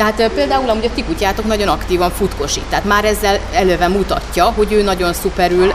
[0.02, 4.74] Tehát például amúgy a ti kutyátok nagyon aktívan futkosít, tehát már ezzel eleve mutatja, hogy
[4.74, 5.74] ő nagyon szuperül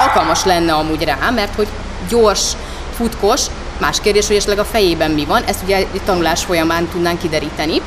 [0.00, 1.68] alkalmas lenne amúgy rá, mert hogy
[2.08, 2.52] gyors,
[2.96, 3.40] futkos,
[3.78, 7.80] más kérdés, hogy esetleg a fejében mi van, ezt ugye egy tanulás folyamán tudnánk kideríteni.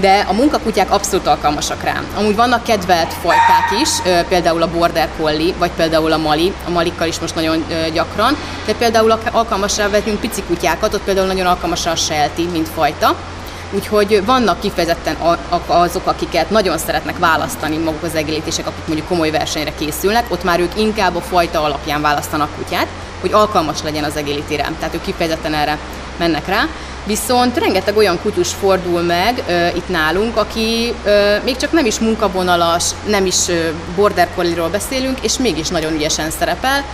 [0.00, 2.02] de a munkakutyák abszolút alkalmasak rá.
[2.16, 3.88] Amúgy vannak kedvelt fajták is,
[4.28, 8.36] például a Border Collie, vagy például a Mali, a Malikkal is most nagyon gyakran,
[8.66, 13.16] de például alkalmasra vetünk pici kutyákat, ott például nagyon alkalmas a Sheltie, mint fajta,
[13.70, 15.16] Úgyhogy vannak kifejezetten
[15.66, 20.60] azok, akiket nagyon szeretnek választani maguk az egélítések, akik mondjuk komoly versenyre készülnek, ott már
[20.60, 22.86] ők inkább a fajta alapján választanak kutyát,
[23.20, 24.70] hogy alkalmas legyen az egélítére.
[24.78, 25.78] Tehát ők kifejezetten erre
[26.18, 26.66] mennek rá.
[27.06, 31.98] Viszont rengeteg olyan kutyus fordul meg uh, itt nálunk, aki uh, még csak nem is
[31.98, 33.36] munkavonalas, nem is
[33.96, 36.84] border collie beszélünk, és mégis nagyon ügyesen szerepel,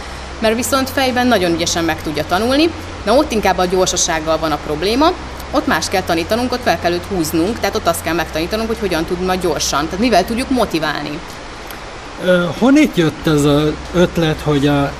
[0.44, 2.68] mert viszont fejben nagyon ügyesen meg tudja tanulni.
[3.04, 5.12] Na ott inkább a gyorsasággal van a probléma,
[5.50, 8.78] ott más kell tanítanunk, ott fel kell őt húznunk, tehát ott azt kell megtanítanunk, hogy
[8.78, 11.18] hogyan tud majd gyorsan, tehát mivel tudjuk motiválni.
[12.58, 14.92] Honnét jött ez az ötlet, hogy a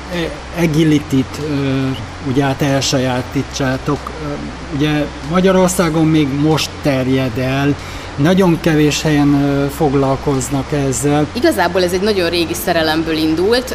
[0.59, 1.41] agility-t
[2.29, 3.99] ugye át elsajátítsátok?
[4.77, 7.75] Ugye Magyarországon még most terjed el,
[8.17, 11.27] nagyon kevés helyen foglalkoznak ezzel.
[11.33, 13.75] Igazából ez egy nagyon régi szerelemből indult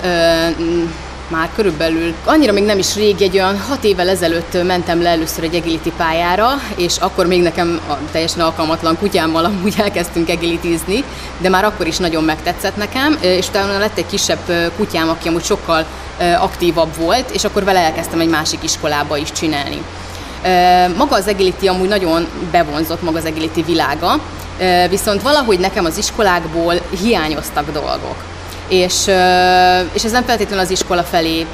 [1.30, 5.44] már körülbelül, annyira még nem is régi, egy olyan hat évvel ezelőtt mentem le először
[5.44, 11.04] egy agility pályára, és akkor még nekem a teljesen alkalmatlan kutyámmal amúgy elkezdtünk agilitízni,
[11.38, 15.44] de már akkor is nagyon megtetszett nekem, és utána lett egy kisebb kutyám, aki amúgy
[15.44, 15.86] sokkal
[16.40, 19.82] aktívabb volt, és akkor vele elkezdtem egy másik iskolába is csinálni.
[20.98, 24.20] Maga az agility amúgy nagyon bevonzott maga az agility világa,
[24.90, 28.16] viszont valahogy nekem az iskolákból hiányoztak dolgok
[28.70, 29.08] és,
[29.94, 31.46] és ez nem feltétlenül az iskola felé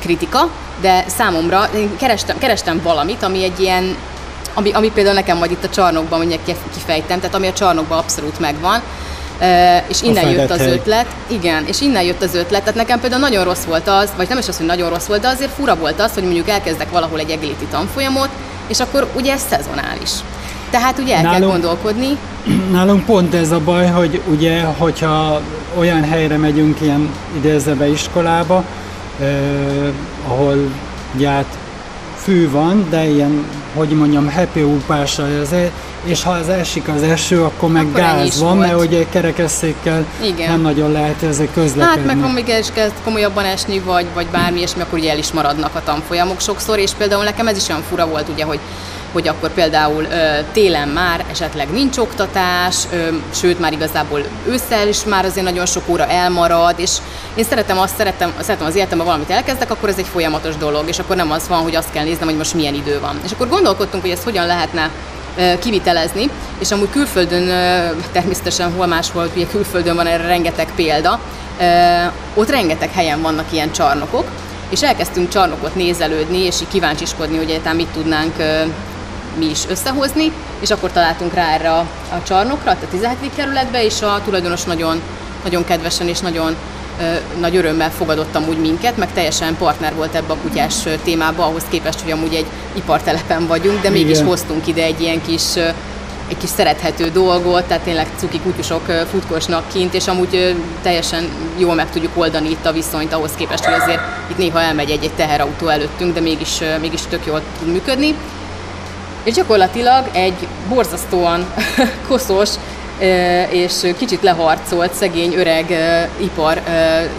[0.00, 0.48] kritika,
[0.80, 3.96] de számomra én kerestem, kerestem valamit, ami egy ilyen,
[4.54, 6.40] ami, ami például nekem majd itt a csarnokban mondjuk
[6.74, 8.82] kifejtem, tehát ami a csarnokban abszolút megvan,
[9.40, 10.70] Uh, és innen a jött az hely.
[10.70, 11.06] ötlet.
[11.26, 12.60] Igen, és innen jött az ötlet.
[12.60, 15.20] Tehát nekem például nagyon rossz volt az, vagy nem is az, hogy nagyon rossz volt,
[15.20, 18.28] de azért fura volt az, hogy mondjuk elkezdek valahol egy agility tanfolyamot,
[18.66, 20.10] és akkor ugye ez szezonális.
[20.70, 22.16] Tehát ugye el nálunk, kell gondolkodni.
[22.72, 25.40] Nálunk pont ez a baj, hogy ugye, hogyha
[25.78, 28.64] olyan helyre megyünk ilyen idézőbe iskolába,
[29.20, 29.26] eh,
[30.28, 30.56] ahol
[31.14, 31.58] ugye hát
[32.16, 35.26] fű van, de ilyen, hogy mondjam, happy úpása,
[36.04, 38.68] és ha az esik az eső, akkor meg akkor gáz van, volt.
[38.68, 40.50] mert ugye kerekesszékkel Igen.
[40.50, 41.82] nem nagyon lehet ezek közlekedni.
[41.82, 45.18] Hát meg ha még is kezd komolyabban esni, vagy, vagy bármi és akkor ugye el
[45.18, 48.58] is maradnak a tanfolyamok sokszor, és például nekem ez is olyan fura volt, ugye, hogy
[49.12, 50.06] hogy akkor például
[50.52, 52.76] télen már esetleg nincs oktatás,
[53.34, 56.90] sőt már igazából ősszel is már azért nagyon sok óra elmarad, és
[57.34, 60.98] én szeretem azt, szeretem, szeretem az életemben valamit elkezdek, akkor ez egy folyamatos dolog, és
[60.98, 63.20] akkor nem az van, hogy azt kell néznem, hogy most milyen idő van.
[63.24, 64.90] És akkor gondolkodtunk, hogy ezt hogyan lehetne
[65.58, 67.46] kivitelezni, és amúgy külföldön,
[68.12, 71.20] természetesen hol máshol, ugye külföldön van erre rengeteg példa,
[72.34, 74.24] ott rengeteg helyen vannak ilyen csarnokok,
[74.68, 78.34] és elkezdtünk csarnokot nézelődni, és így kíváncsiskodni, hogy egyáltalán mit tudnánk
[79.38, 81.78] mi is összehozni, és akkor találtunk rá erre a,
[82.10, 83.34] a csarnokra, a 17.
[83.34, 85.00] kerületbe, és a tulajdonos nagyon,
[85.44, 86.56] nagyon kedvesen és nagyon
[87.00, 90.74] ö, nagy örömmel fogadottam úgy minket, meg teljesen partner volt ebbe a kutyás
[91.04, 94.26] témába, ahhoz képest, hogy amúgy egy ipartelepen vagyunk, de mégis Igen.
[94.26, 95.56] hoztunk ide egy ilyen kis
[96.28, 101.90] egy kis szerethető dolgot, tehát tényleg cuki kutyusok futkosnak kint, és amúgy teljesen jól meg
[101.90, 106.14] tudjuk oldani itt a viszonyt ahhoz képest, hogy azért itt néha elmegy egy-egy teherautó előttünk,
[106.14, 108.14] de mégis, mégis tök jól tud működni
[109.28, 111.46] és gyakorlatilag egy borzasztóan
[112.08, 112.50] koszos
[113.50, 115.66] és kicsit leharcolt szegény öreg
[116.20, 116.60] ipar,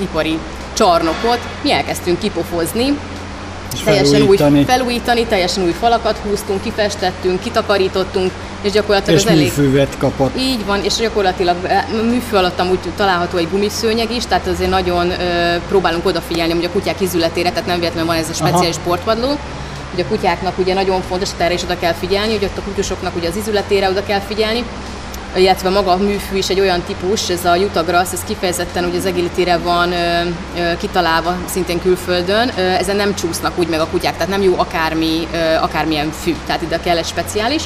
[0.01, 0.39] ipari
[0.73, 2.97] csarnokot mi elkezdtünk kipofozni,
[3.73, 4.57] és teljesen felújítani.
[4.57, 9.43] új felújítani, teljesen új falakat húztunk, kifestettünk, kitakarítottunk, és gyakorlatilag és az elég...
[9.43, 10.37] műfűvet kapott.
[10.37, 11.55] Így van, és gyakorlatilag
[12.03, 15.15] műfű alatt amúgy található egy gumiszőnyeg is, tehát azért nagyon ö,
[15.67, 18.81] próbálunk odafigyelni hogy a kutyák izületére, tehát nem véletlenül van ez a speciális Aha.
[18.81, 19.37] sportvadló,
[19.91, 23.15] hogy a kutyáknak ugye nagyon fontos, erre is oda kell figyelni, hogy ott a kutyusoknak
[23.15, 24.63] ugye az izületére oda kell figyelni,
[25.35, 29.05] illetve maga a műfű is egy olyan típus, ez a Jutagrass, ez kifejezetten ugye az
[29.05, 30.21] agility van ö,
[30.57, 34.53] ö, kitalálva szintén külföldön, ö, ezen nem csúsznak úgy meg a kutyák, tehát nem jó
[34.57, 37.63] akármi, ö, akármilyen fű, tehát ide kell egy speciális.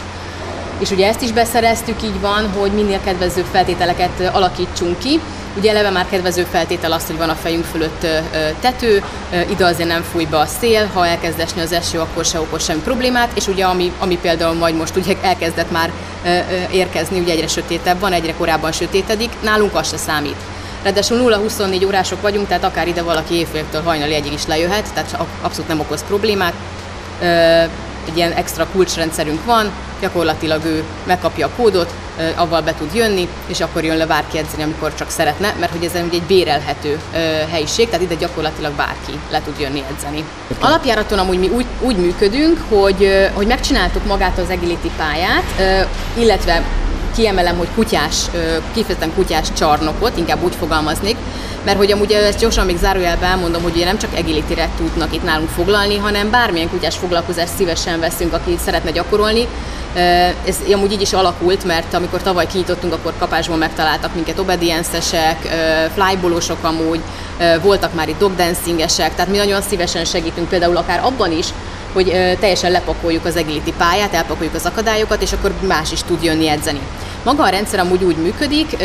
[0.79, 5.19] És ugye ezt is beszereztük, így van, hogy minél kedvezőbb feltételeket alakítsunk ki,
[5.57, 8.07] Ugye eleve már kedvező feltétel az, hogy van a fejünk fölött
[8.59, 9.03] tető,
[9.49, 12.63] ide azért nem fúj be a szél, ha elkezd esni az eső, akkor se okoz
[12.63, 15.91] semmi problémát, és ugye ami, ami például majd most ugye elkezdett már
[16.71, 20.37] érkezni, ugye egyre sötétebb van, egyre korábban sötétedik, nálunk az se számít.
[20.83, 25.67] Ráadásul 0-24 órások vagyunk, tehát akár ide valaki évféltől hajnali egyig is lejöhet, tehát abszolút
[25.67, 26.53] nem okoz problémát
[28.07, 29.71] egy ilyen extra kulcsrendszerünk van,
[30.01, 31.93] gyakorlatilag ő megkapja a kódot,
[32.35, 35.83] avval be tud jönni, és akkor jön le bárki edzeni, amikor csak szeretne, mert hogy
[35.83, 36.99] ez egy bédelhető
[37.51, 40.23] helyiség, tehát ide gyakorlatilag bárki le tud jönni edzeni.
[40.59, 46.63] Alapjáraton amúgy mi úgy, úgy működünk, hogy, hogy megcsináltuk magát az agility pályát, illetve
[47.15, 48.15] kiemelem, hogy kutyás,
[48.73, 51.15] kifejezetten kutyás csarnokot, inkább úgy fogalmaznék,
[51.65, 55.23] mert hogy amúgy ezt gyorsan még zárójelben elmondom, hogy ugye nem csak agility tudnak itt
[55.23, 59.47] nálunk foglalni, hanem bármilyen kutyás foglalkozást szívesen veszünk, aki szeretne gyakorolni.
[60.47, 65.37] Ez amúgy így is alakult, mert amikor tavaly kinyitottunk, akkor kapásban megtaláltak minket obedience-esek,
[65.93, 66.99] flybolosok amúgy,
[67.61, 71.47] voltak már itt dogdancingesek, tehát mi nagyon szívesen segítünk például akár abban is,
[71.93, 76.47] hogy teljesen lepakoljuk az agility pályát, elpakoljuk az akadályokat, és akkor más is tud jönni
[76.47, 76.79] edzeni.
[77.23, 78.77] Maga a rendszer amúgy úgy működik,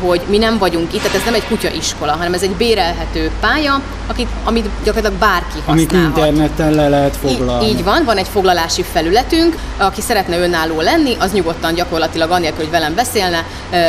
[0.00, 3.80] hogy mi nem vagyunk itt, tehát ez nem egy kutyaiskola, hanem ez egy bérelhető pálya,
[4.06, 5.92] akit, amit gyakorlatilag bárki használhat.
[5.92, 7.64] Amit interneten le lehet foglalni.
[7.64, 12.58] Így, így van, van egy foglalási felületünk, aki szeretne önálló lenni, az nyugodtan gyakorlatilag annélkül,
[12.58, 13.44] hogy velem beszélne,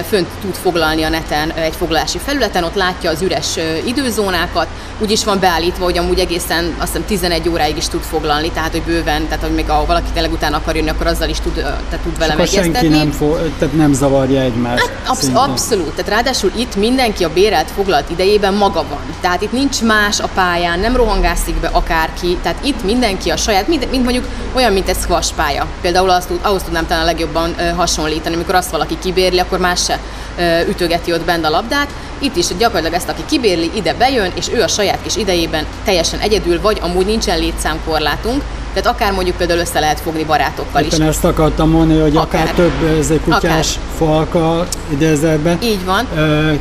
[0.08, 3.47] fönt tud foglalni a neten egy foglalási felületen, ott látja az üres
[3.86, 4.68] időzónákat,
[4.99, 8.72] úgy is van beállítva, hogy amúgy egészen azt hiszem 11 óráig is tud foglalni, tehát
[8.72, 11.54] hogy bőven, tehát hogy még ha valaki tényleg utána akar jönni, akkor azzal is tud,
[11.54, 12.74] tehát tud velem egyeztetni.
[12.74, 14.82] senki nem, fo- tehát nem zavarja egymást.
[14.82, 19.00] Hát, absz- abszolút, tehát ráadásul itt mindenki a bérelt foglalt idejében maga van.
[19.22, 23.68] Tehát itt nincs más a pályán, nem rohangászik be akárki, tehát itt mindenki a saját,
[23.68, 25.66] mint, mint mondjuk olyan, mint egy squash pálya.
[25.82, 29.84] Például azt, ahhoz tudnám talán a legjobban ö, hasonlítani, amikor azt valaki kibérli, akkor más
[29.84, 30.00] se
[30.38, 31.88] ö, ütögeti ott bent a labdát.
[32.20, 36.20] Itt is gyakorlatilag ezt, aki kibérli, ide bejön, és ő a saját kis idejében teljesen
[36.20, 38.41] egyedül, vagy amúgy nincsen létszámkorlátunk,
[38.74, 41.08] tehát akár mondjuk például össze lehet fogni barátokkal Éppen is.
[41.08, 43.80] ezt akartam mondani, hogy akár, akár több ez egy kutyás.
[43.97, 46.07] Falka idézetben Így van.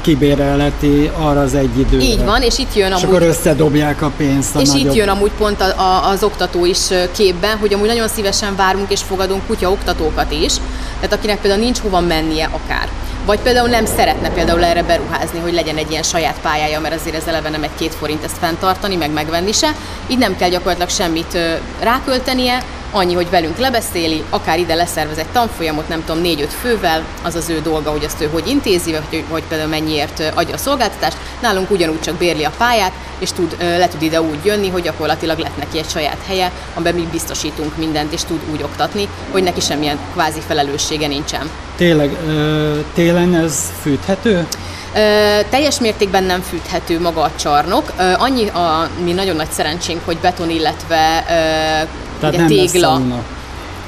[0.01, 2.03] kibérelheti arra az egy időre.
[2.05, 3.15] Így van, és itt jön és amúgy...
[3.17, 4.87] akkor összedobják a pénzt a És nagyobb...
[4.87, 6.79] itt jön amúgy pont a, a, az oktató is
[7.13, 10.53] képben, hogy amúgy nagyon szívesen várunk és fogadunk kutya oktatókat is,
[10.95, 12.89] tehát akinek például nincs hova mennie akár
[13.25, 17.17] vagy például nem szeretne például erre beruházni, hogy legyen egy ilyen saját pályája, mert azért
[17.17, 19.75] ez eleve nem egy két forint ezt fenntartani, meg megvenni se.
[20.07, 21.39] Így nem kell gyakorlatilag semmit
[21.81, 22.63] ráköltenie,
[22.95, 27.49] annyi, hogy velünk lebeszéli, akár ide leszervez egy tanfolyamot, nem tudom, négy-öt fővel, az az
[27.49, 31.17] ő dolga, hogy azt ő hogy intézi, vagy, vagy például mennyiért adja a szolgáltatást.
[31.41, 35.39] Nálunk ugyanúgy csak bérli a pályát, és tud, le tud ide úgy jönni, hogy gyakorlatilag
[35.39, 39.61] lett neki egy saját helye, amiben mi biztosítunk mindent, és tud úgy oktatni, hogy neki
[39.61, 41.51] semmilyen kvázi felelőssége nincsen.
[41.83, 42.17] Tényleg,
[42.95, 44.47] télen ez fűthető?
[44.95, 44.99] Ö,
[45.51, 47.93] teljes mértékben nem fűthető maga a csarnok.
[47.99, 51.31] Ö, annyi a mi nagyon nagy szerencsénk, hogy beton, illetve ö,
[52.21, 53.01] Tehát ugye, tégla.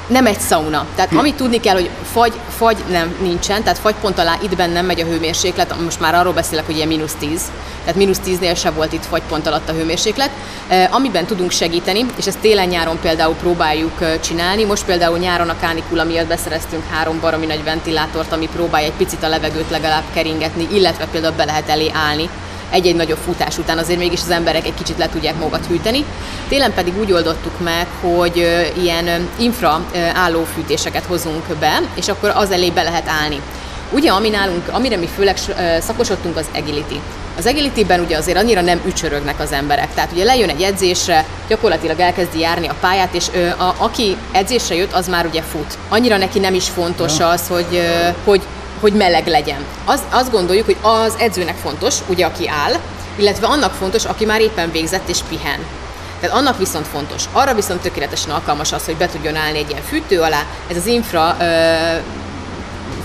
[0.07, 0.87] Nem egy szauna.
[0.95, 1.19] Tehát hm.
[1.19, 5.05] amit tudni kell, hogy fagy, fagy nem nincsen, tehát fagypont alá itt bennem megy a
[5.05, 7.43] hőmérséklet, most már arról beszélek, hogy ilyen mínusz 10,
[7.81, 10.31] tehát mínusz 10-nél se volt itt fagypont alatt a hőmérséklet.
[10.69, 16.05] Eh, amiben tudunk segíteni, és ezt télen-nyáron például próbáljuk csinálni, most például nyáron a kánikula
[16.05, 21.07] miatt beszereztünk három baromi nagy ventilátort, ami próbálja egy picit a levegőt legalább keringetni, illetve
[21.11, 22.29] például be lehet elé állni
[22.71, 26.05] egy-egy nagyobb futás után azért mégis az emberek egy kicsit le tudják magukat hűteni.
[26.49, 29.85] Télen pedig úgy oldottuk meg, hogy ilyen infra
[30.15, 33.41] állófűtéseket hozunk be, és akkor az elé be lehet állni.
[33.91, 35.37] Ugye, ami nálunk, amire mi főleg
[35.81, 37.01] szakosodtunk, az agility.
[37.39, 39.95] Az agility-ben ugye azért annyira nem ücsörögnek az emberek.
[39.95, 44.75] Tehát ugye lejön egy edzésre, gyakorlatilag elkezdi járni a pályát, és ö, a, aki edzésre
[44.75, 45.79] jött, az már ugye fut.
[45.89, 48.43] Annyira neki nem is fontos az, hogy, ö, hogy
[48.85, 49.65] hogy meleg legyen.
[49.85, 52.73] Az, azt gondoljuk, hogy az edzőnek fontos, ugye aki áll,
[53.17, 55.59] illetve annak fontos, aki már éppen végzett és pihen.
[56.21, 57.25] Tehát annak viszont fontos.
[57.33, 60.43] Arra viszont tökéletesen alkalmas az, hogy be tudjon állni egy ilyen fűtő alá.
[60.71, 61.45] Ez az infra ö,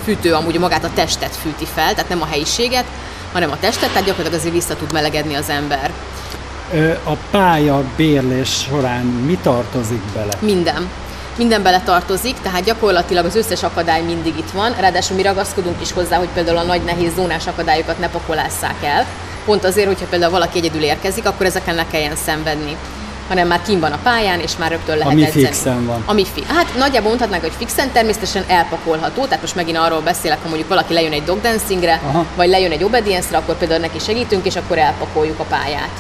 [0.04, 2.86] fűtő amúgy magát a testet fűti fel, tehát nem a helyiséget,
[3.34, 5.92] hanem a testet, tehát gyakorlatilag azért vissza tud melegedni az ember.
[7.04, 10.34] A pálya bérlés során mi tartozik bele?
[10.40, 10.90] Minden
[11.40, 15.92] minden bele tartozik, tehát gyakorlatilag az összes akadály mindig itt van, ráadásul mi ragaszkodunk is
[15.92, 19.06] hozzá, hogy például a nagy nehéz zónás akadályokat ne pakolásszák el,
[19.46, 22.76] pont azért, hogyha például valaki egyedül érkezik, akkor ezeken ne kelljen szenvedni.
[23.28, 25.46] Hanem már kim van a pályán, és már rögtön lehet Ami edzeni.
[25.46, 26.04] fixen van.
[26.06, 30.48] Ami fi- hát nagyjából mondhatnánk, hogy fixen, természetesen elpakolható, tehát most megint arról beszélek, ha
[30.48, 32.02] mondjuk valaki lejön egy dogdancingre,
[32.36, 35.92] vagy lejön egy obedience akkor például neki segítünk, és akkor elpakoljuk a pályát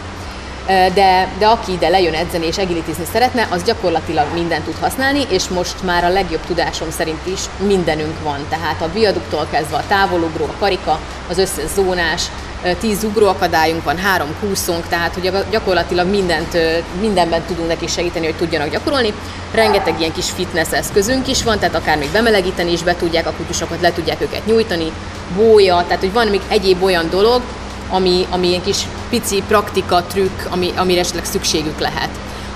[0.70, 5.48] de, de aki ide lejön edzeni és egilitizni szeretne, az gyakorlatilag mindent tud használni, és
[5.48, 8.46] most már a legjobb tudásom szerint is mindenünk van.
[8.50, 11.00] Tehát a viaduktól kezdve a távolugró, a karika,
[11.30, 12.22] az összes zónás,
[12.80, 16.58] tíz ugróakadályunk van, három kúszónk, tehát hogy gyakorlatilag mindent,
[17.00, 19.14] mindenben tudunk neki segíteni, hogy tudjanak gyakorolni.
[19.54, 23.34] Rengeteg ilyen kis fitness eszközünk is van, tehát akár még bemelegíteni is be tudják a
[23.38, 24.92] kutyusokat, le tudják őket nyújtani,
[25.36, 27.42] bója, tehát hogy van még egyéb olyan dolog,
[27.90, 28.78] ami, ami ilyen kis
[29.10, 32.10] pici praktika, trükk, ami, amire esetleg szükségük lehet.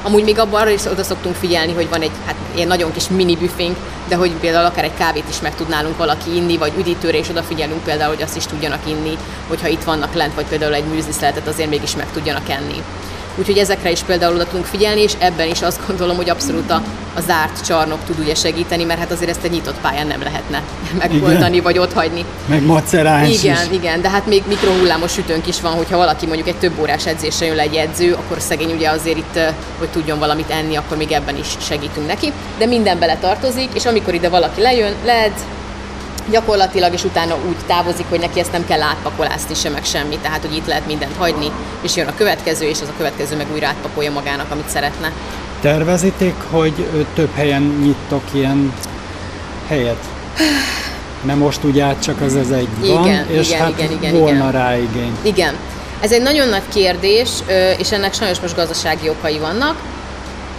[0.03, 3.07] Amúgy még abban arra is oda szoktunk figyelni, hogy van egy hát, ilyen nagyon kis
[3.07, 3.75] mini büfénk,
[4.07, 7.83] de hogy például akár egy kávét is meg tudnálunk valaki inni, vagy üdítőre is odafigyelünk
[7.83, 9.17] például, hogy azt is tudjanak inni,
[9.47, 12.83] hogyha itt vannak lent, vagy például egy műzliszeletet azért mégis meg tudjanak enni.
[13.35, 16.81] Úgyhogy ezekre is például oda tudunk figyelni, és ebben is azt gondolom, hogy abszolút a,
[17.13, 20.61] a zárt csarnok tud ugye segíteni, mert hát azért ezt egy nyitott pályán nem lehetne
[20.99, 22.25] megoldani, vagy ott hagyni.
[22.45, 23.77] Meg maceráns Igen, is.
[23.77, 27.45] igen, de hát még mikrohullámos sütőnk is van, hogyha valaki mondjuk egy több órás edzésre
[27.45, 29.39] jön le egy edző, akkor szegény ugye azért itt,
[29.79, 32.31] hogy tudjon valamit enni, akkor még ebben is segítünk neki.
[32.57, 35.41] De minden bele tartozik, és amikor ide valaki lejön, leedz,
[36.29, 40.41] gyakorlatilag, és utána úgy távozik, hogy neki ezt nem kell átpakolászni se, meg semmi, tehát
[40.41, 41.51] hogy itt lehet mindent hagyni,
[41.81, 45.11] és jön a következő, és az a következő meg újra átpakolja magának, amit szeretne.
[45.61, 48.73] Tervezitek, hogy több helyen nyittok ilyen
[49.67, 50.03] helyet?
[51.21, 54.35] Nem most ugye csak az az egy van, igen, és igen, hát igen, igen, volna
[54.35, 54.51] igen.
[54.51, 55.17] rá igény.
[55.21, 55.55] Igen.
[55.99, 57.29] Ez egy nagyon nagy kérdés,
[57.77, 59.75] és ennek sajnos most gazdasági okai vannak.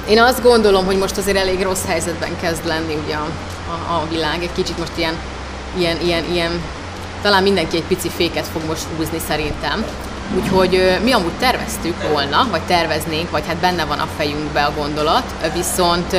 [0.08, 3.28] Én azt gondolom, hogy most azért elég rossz helyzetben kezd lenni ugye a,
[3.68, 4.42] a, a világ.
[4.42, 5.14] Egy kicsit most ilyen,
[5.78, 6.50] ilyen, ilyen, ilyen,
[7.22, 9.84] talán mindenki egy pici féket fog most húzni szerintem.
[10.36, 15.24] Úgyhogy mi amúgy terveztük volna, vagy terveznénk, vagy hát benne van a fejünkbe a gondolat,
[15.54, 16.16] viszont,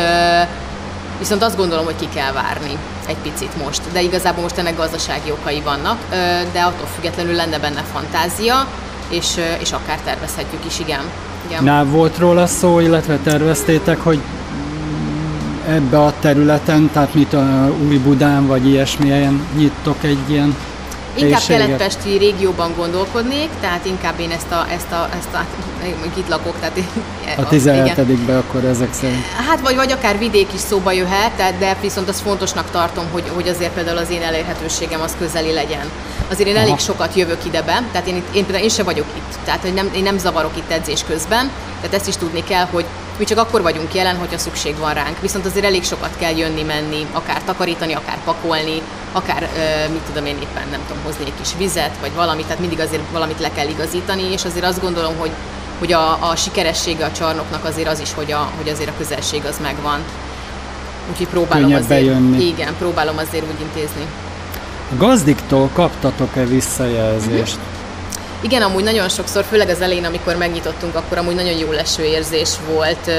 [1.19, 2.77] viszont azt gondolom, hogy ki kell várni
[3.07, 3.81] egy picit most.
[3.91, 5.97] De igazából most ennek gazdasági okai vannak,
[6.51, 8.67] de attól függetlenül lenne benne fantázia,
[9.09, 11.01] és, és akár tervezhetjük is, igen.
[11.47, 11.63] igen.
[11.63, 14.19] Na, volt róla szó, illetve terveztétek, hogy
[15.67, 20.55] ebbe a területen, tehát mit a Új Budán, vagy ilyesmi helyen nyittok egy ilyen
[21.17, 25.45] Inkább keletpesti régióban gondolkodnék, tehát inkább én ezt a, ezt a, ezt a
[26.17, 26.79] itt lakok, tehát
[27.37, 29.25] a 17 akkor ezek szerint.
[29.47, 33.23] Hát vagy, vagy akár vidék is szóba jöhet, tehát, de viszont azt fontosnak tartom, hogy,
[33.33, 35.89] hogy azért például az én elérhetőségem az közeli legyen.
[36.29, 36.63] Azért én Aha.
[36.63, 39.73] elég sokat jövök ide be, tehát én, én például én se vagyok itt, tehát hogy
[39.73, 41.49] nem, én nem zavarok itt edzés közben,
[41.81, 42.85] tehát ezt is tudni kell, hogy
[43.17, 45.21] mi csak akkor vagyunk jelen, hogyha szükség van ránk.
[45.21, 49.49] Viszont azért elég sokat kell jönni, menni, akár takarítani, akár pakolni, akár,
[49.91, 53.01] mit tudom én éppen, nem tudom, hozni egy kis vizet, vagy valamit, tehát mindig azért
[53.11, 55.31] valamit le kell igazítani, és azért azt gondolom, hogy,
[55.79, 59.45] hogy a, a sikeressége a csarnoknak azért az is, hogy, a, hogy azért a közelség
[59.45, 59.99] az megvan.
[61.11, 62.45] Úgyhogy próbálom Könnyebb azért, bejönni.
[62.45, 64.05] igen, próbálom azért úgy intézni.
[64.91, 67.55] A gazdiktól kaptatok-e visszajelzést?
[67.55, 67.74] Uh-huh.
[68.45, 72.49] Igen, amúgy nagyon sokszor, főleg az elején, amikor megnyitottunk, akkor amúgy nagyon jó leső érzés
[72.73, 73.11] volt,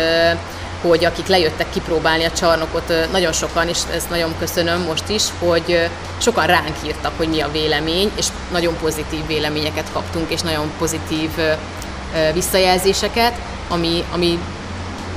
[0.82, 5.88] hogy akik lejöttek kipróbálni a csarnokot, nagyon sokan, és ezt nagyon köszönöm most is, hogy
[6.18, 11.30] sokan ránk írtak, hogy mi a vélemény, és nagyon pozitív véleményeket kaptunk, és nagyon pozitív
[12.32, 13.32] visszajelzéseket,
[13.68, 14.38] ami, ami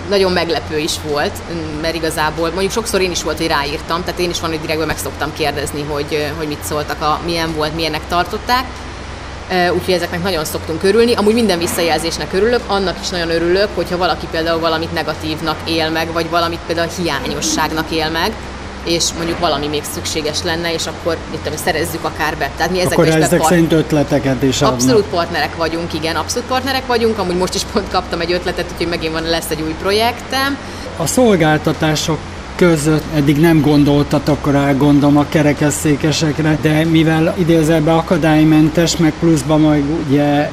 [0.10, 1.34] nagyon meglepő is volt,
[1.82, 4.88] mert igazából mondjuk sokszor én is volt, hogy ráírtam, tehát én is van, hogy direktben
[4.88, 8.66] meg szoktam kérdezni, hogy, hogy mit szóltak, a, milyen volt, milyennek tartották,
[9.50, 11.14] úgyhogy ezeknek nagyon szoktunk örülni.
[11.14, 16.12] Amúgy minden visszajelzésnek örülök, annak is nagyon örülök, hogyha valaki például valamit negatívnak él meg,
[16.12, 18.32] vagy valamit például hiányosságnak él meg,
[18.84, 22.52] és mondjuk valami még szükséges lenne, és akkor mit tudom, szerezzük akár be.
[22.58, 23.50] Tehát mi akkor ezek part...
[23.50, 24.74] szerint ötleteket is adnak.
[24.74, 27.18] Abszolút partnerek vagyunk, igen, abszolút partnerek vagyunk.
[27.18, 30.58] Amúgy most is pont kaptam egy ötletet, úgyhogy megint van, lesz egy új projektem.
[30.97, 32.18] A szolgáltatások
[32.60, 39.84] között eddig nem gondoltatok rá, gondolom a kerekesszékesekre, de mivel idézelben akadálymentes, meg pluszban majd
[40.07, 40.51] ugye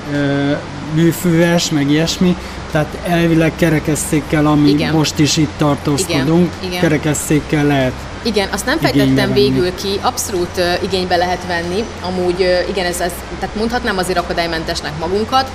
[0.95, 2.37] műfüves, meg ilyesmi,
[2.71, 4.95] tehát elvileg kerekesszékkel, ami Igen.
[4.95, 6.71] most is itt tartózkodunk, Igen.
[6.71, 6.81] Igen.
[6.81, 7.93] kerekesszékkel lehet
[8.23, 11.85] igen, azt nem fejtettem végül ki, abszolút uh, igénybe lehet venni.
[12.01, 15.51] Amúgy uh, igen, ez, ez, tehát mondhatnám azért akadálymentesnek magunkat,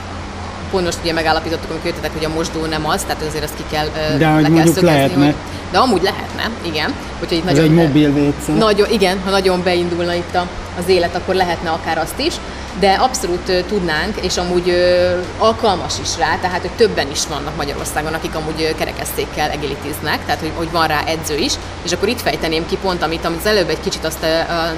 [0.72, 3.64] pont most ugye megállapítottuk, amikor jöttetek, hogy a mosdó nem az, tehát azért azt ki
[3.72, 5.26] kell, de le kell szögezni, lehetne.
[5.26, 5.36] Hogy,
[5.72, 6.94] de amúgy lehetne, igen.
[7.22, 8.58] Úgyhogy itt nagyon, egy mobil WC.
[8.58, 10.48] Nagyon, igen, ha nagyon beindulna itt a,
[10.78, 12.34] az élet, akkor lehetne akár azt is
[12.80, 17.56] de abszolút uh, tudnánk, és amúgy uh, alkalmas is rá, tehát hogy többen is vannak
[17.56, 21.54] Magyarországon, akik amúgy uh, kerekesszékkel egilitiznek, tehát hogy, hogy van rá edző is,
[21.84, 24.26] és akkor itt fejteném ki pont, amit, amit az előbb egy kicsit azt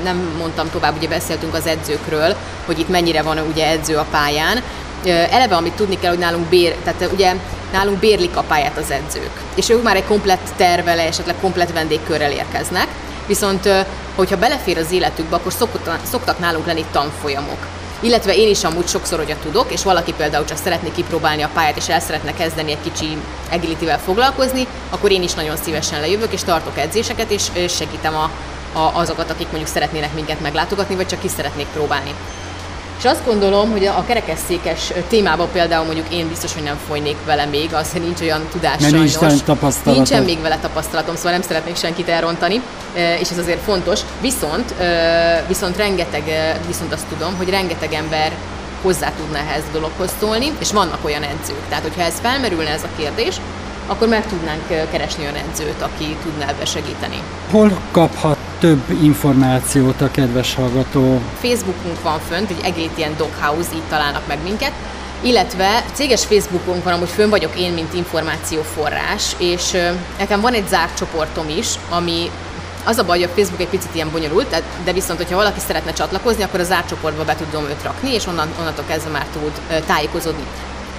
[0.03, 2.35] nem mondtam tovább, ugye beszéltünk az edzőkről,
[2.65, 4.61] hogy itt mennyire van ugye edző a pályán,
[5.07, 7.35] eleve, amit tudni kell, hogy nálunk bér, tehát ugye
[7.71, 12.31] nálunk bérlik a pályát az edzők, és ők már egy komplett tervele, esetleg komplett vendégkörrel
[12.31, 12.87] érkeznek,
[13.27, 13.69] viszont
[14.15, 17.67] hogyha belefér az életükbe, akkor szoktak, szoktak nálunk lenni tanfolyamok.
[17.99, 21.77] Illetve én is amúgy sokszor, hogyha tudok, és valaki például csak szeretné kipróbálni a pályát,
[21.77, 23.17] és el szeretne kezdeni egy kicsi
[23.51, 28.29] agility foglalkozni, akkor én is nagyon szívesen lejövök, és tartok edzéseket, és segítem a,
[28.79, 32.13] a, azokat, akik mondjuk szeretnének minket meglátogatni, vagy csak ki szeretnék próbálni.
[32.97, 37.45] És azt gondolom, hogy a kerekesszékes témában például mondjuk én biztos, hogy nem folynék vele
[37.45, 38.93] még, az nincs olyan tudás Mert.
[38.93, 39.93] Nincs tapasztalatom.
[39.93, 42.61] Nincsen még vele tapasztalatom, szóval nem szeretnék senkit elrontani,
[43.19, 43.99] és ez azért fontos.
[44.21, 44.73] Viszont,
[45.47, 46.23] viszont rengeteg,
[46.67, 48.31] viszont azt tudom, hogy rengeteg ember
[48.81, 51.67] hozzá tudna ehhez dologhoz szólni, és vannak olyan edzők.
[51.69, 53.35] Tehát, hogyha ez felmerülne ez a kérdés,
[53.87, 57.21] akkor meg tudnánk keresni olyan edzőt, aki tudná ebbe segíteni.
[57.51, 58.32] Hol kaphat
[58.63, 61.21] több információt a kedves hallgató?
[61.41, 64.71] Facebookunk van fönt, egy egész ilyen doghouse, így találnak meg minket,
[65.21, 69.77] illetve céges Facebookon van, amúgy fönn vagyok én, mint információforrás, és
[70.17, 72.29] nekem van egy zárt csoportom is, ami
[72.83, 75.93] az a baj, hogy a Facebook egy picit ilyen bonyolult, de viszont, hogyha valaki szeretne
[75.93, 79.81] csatlakozni, akkor a zárt csoportba be tudom őt rakni, és onnan, onnantól kezdve már tud
[79.85, 80.43] tájékozódni.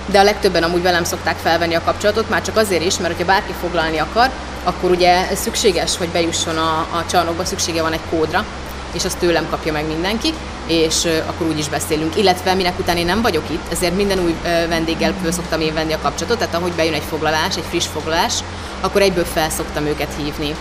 [0.07, 3.33] De a legtöbben amúgy velem szokták felvenni a kapcsolatot, már csak azért is, mert hogyha
[3.33, 4.31] bárki foglalni akar,
[4.65, 8.45] akkor ugye szükséges, hogy bejusson a, a csarnokba, szüksége van egy kódra,
[8.93, 10.35] és azt tőlem kapja meg mindenki,
[10.67, 12.17] és akkor úgy is beszélünk.
[12.17, 14.35] Illetve minek után én nem vagyok itt, ezért minden új
[14.69, 18.35] vendéggel föl szoktam én venni a kapcsolatot, tehát ahogy bejön egy foglalás, egy friss foglalás,
[18.81, 20.55] akkor egyből fel szoktam őket hívni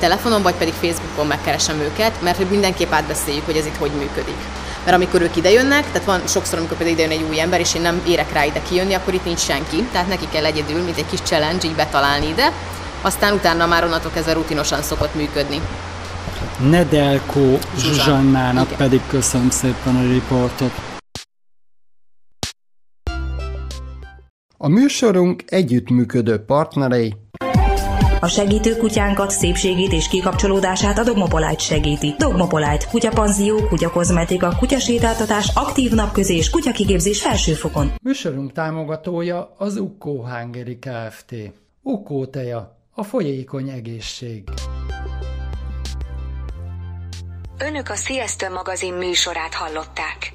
[0.00, 4.38] telefonon, vagy pedig Facebookon megkeresem őket, mert hogy mindenképp átbeszéljük, hogy ez itt hogy működik.
[4.84, 7.82] Mert amikor ők idejönnek, tehát van sokszor, amikor pedig idejön egy új ember, és én
[7.82, 11.06] nem érek rá ide kijönni, akkor itt nincs senki, tehát neki kell egyedül, mint egy
[11.10, 12.52] kis challenge, így betalálni ide,
[13.02, 15.60] aztán utána már onnantól kezdve rutinosan szokott működni.
[16.70, 20.72] Nedelko Zsuzsannának pedig köszönöm szépen a riportot.
[24.56, 27.14] A műsorunk együttműködő partnerei
[28.24, 32.14] a segítő kutyánkat, szépségét és kikapcsolódását a Dogmopolite segíti.
[32.18, 37.92] Dogmopolite, kutyapanzió, kutyakozmetika, kutyasétáltatás, aktív napközés, kutyakigépzés felsőfokon.
[38.02, 41.34] Műsorunk támogatója az Ukkó Hungary Kft.
[41.82, 44.48] Ukkó teja, a folyékony egészség.
[47.58, 50.32] Önök a Sziasztő magazin műsorát hallották.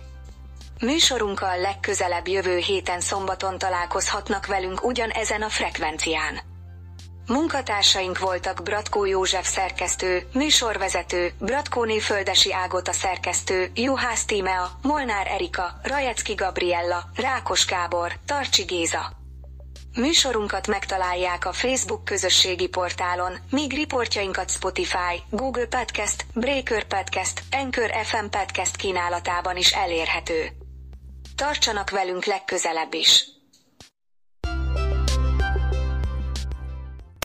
[0.82, 6.49] Műsorunkkal legközelebb jövő héten szombaton találkozhatnak velünk ugyanezen a frekvencián.
[7.30, 16.34] Munkatársaink voltak Bratkó József szerkesztő, műsorvezető, Bratkóné Földesi Ágota szerkesztő, Juhász Tímea, Molnár Erika, Rajecki
[16.34, 19.11] Gabriella, Rákos Gábor, Tarcsi Géza.
[19.95, 28.25] Műsorunkat megtalálják a Facebook közösségi portálon, míg riportjainkat Spotify, Google Podcast, Breaker Podcast, Anchor FM
[28.30, 30.49] Podcast kínálatában is elérhető.
[31.36, 33.39] Tartsanak velünk legközelebb is!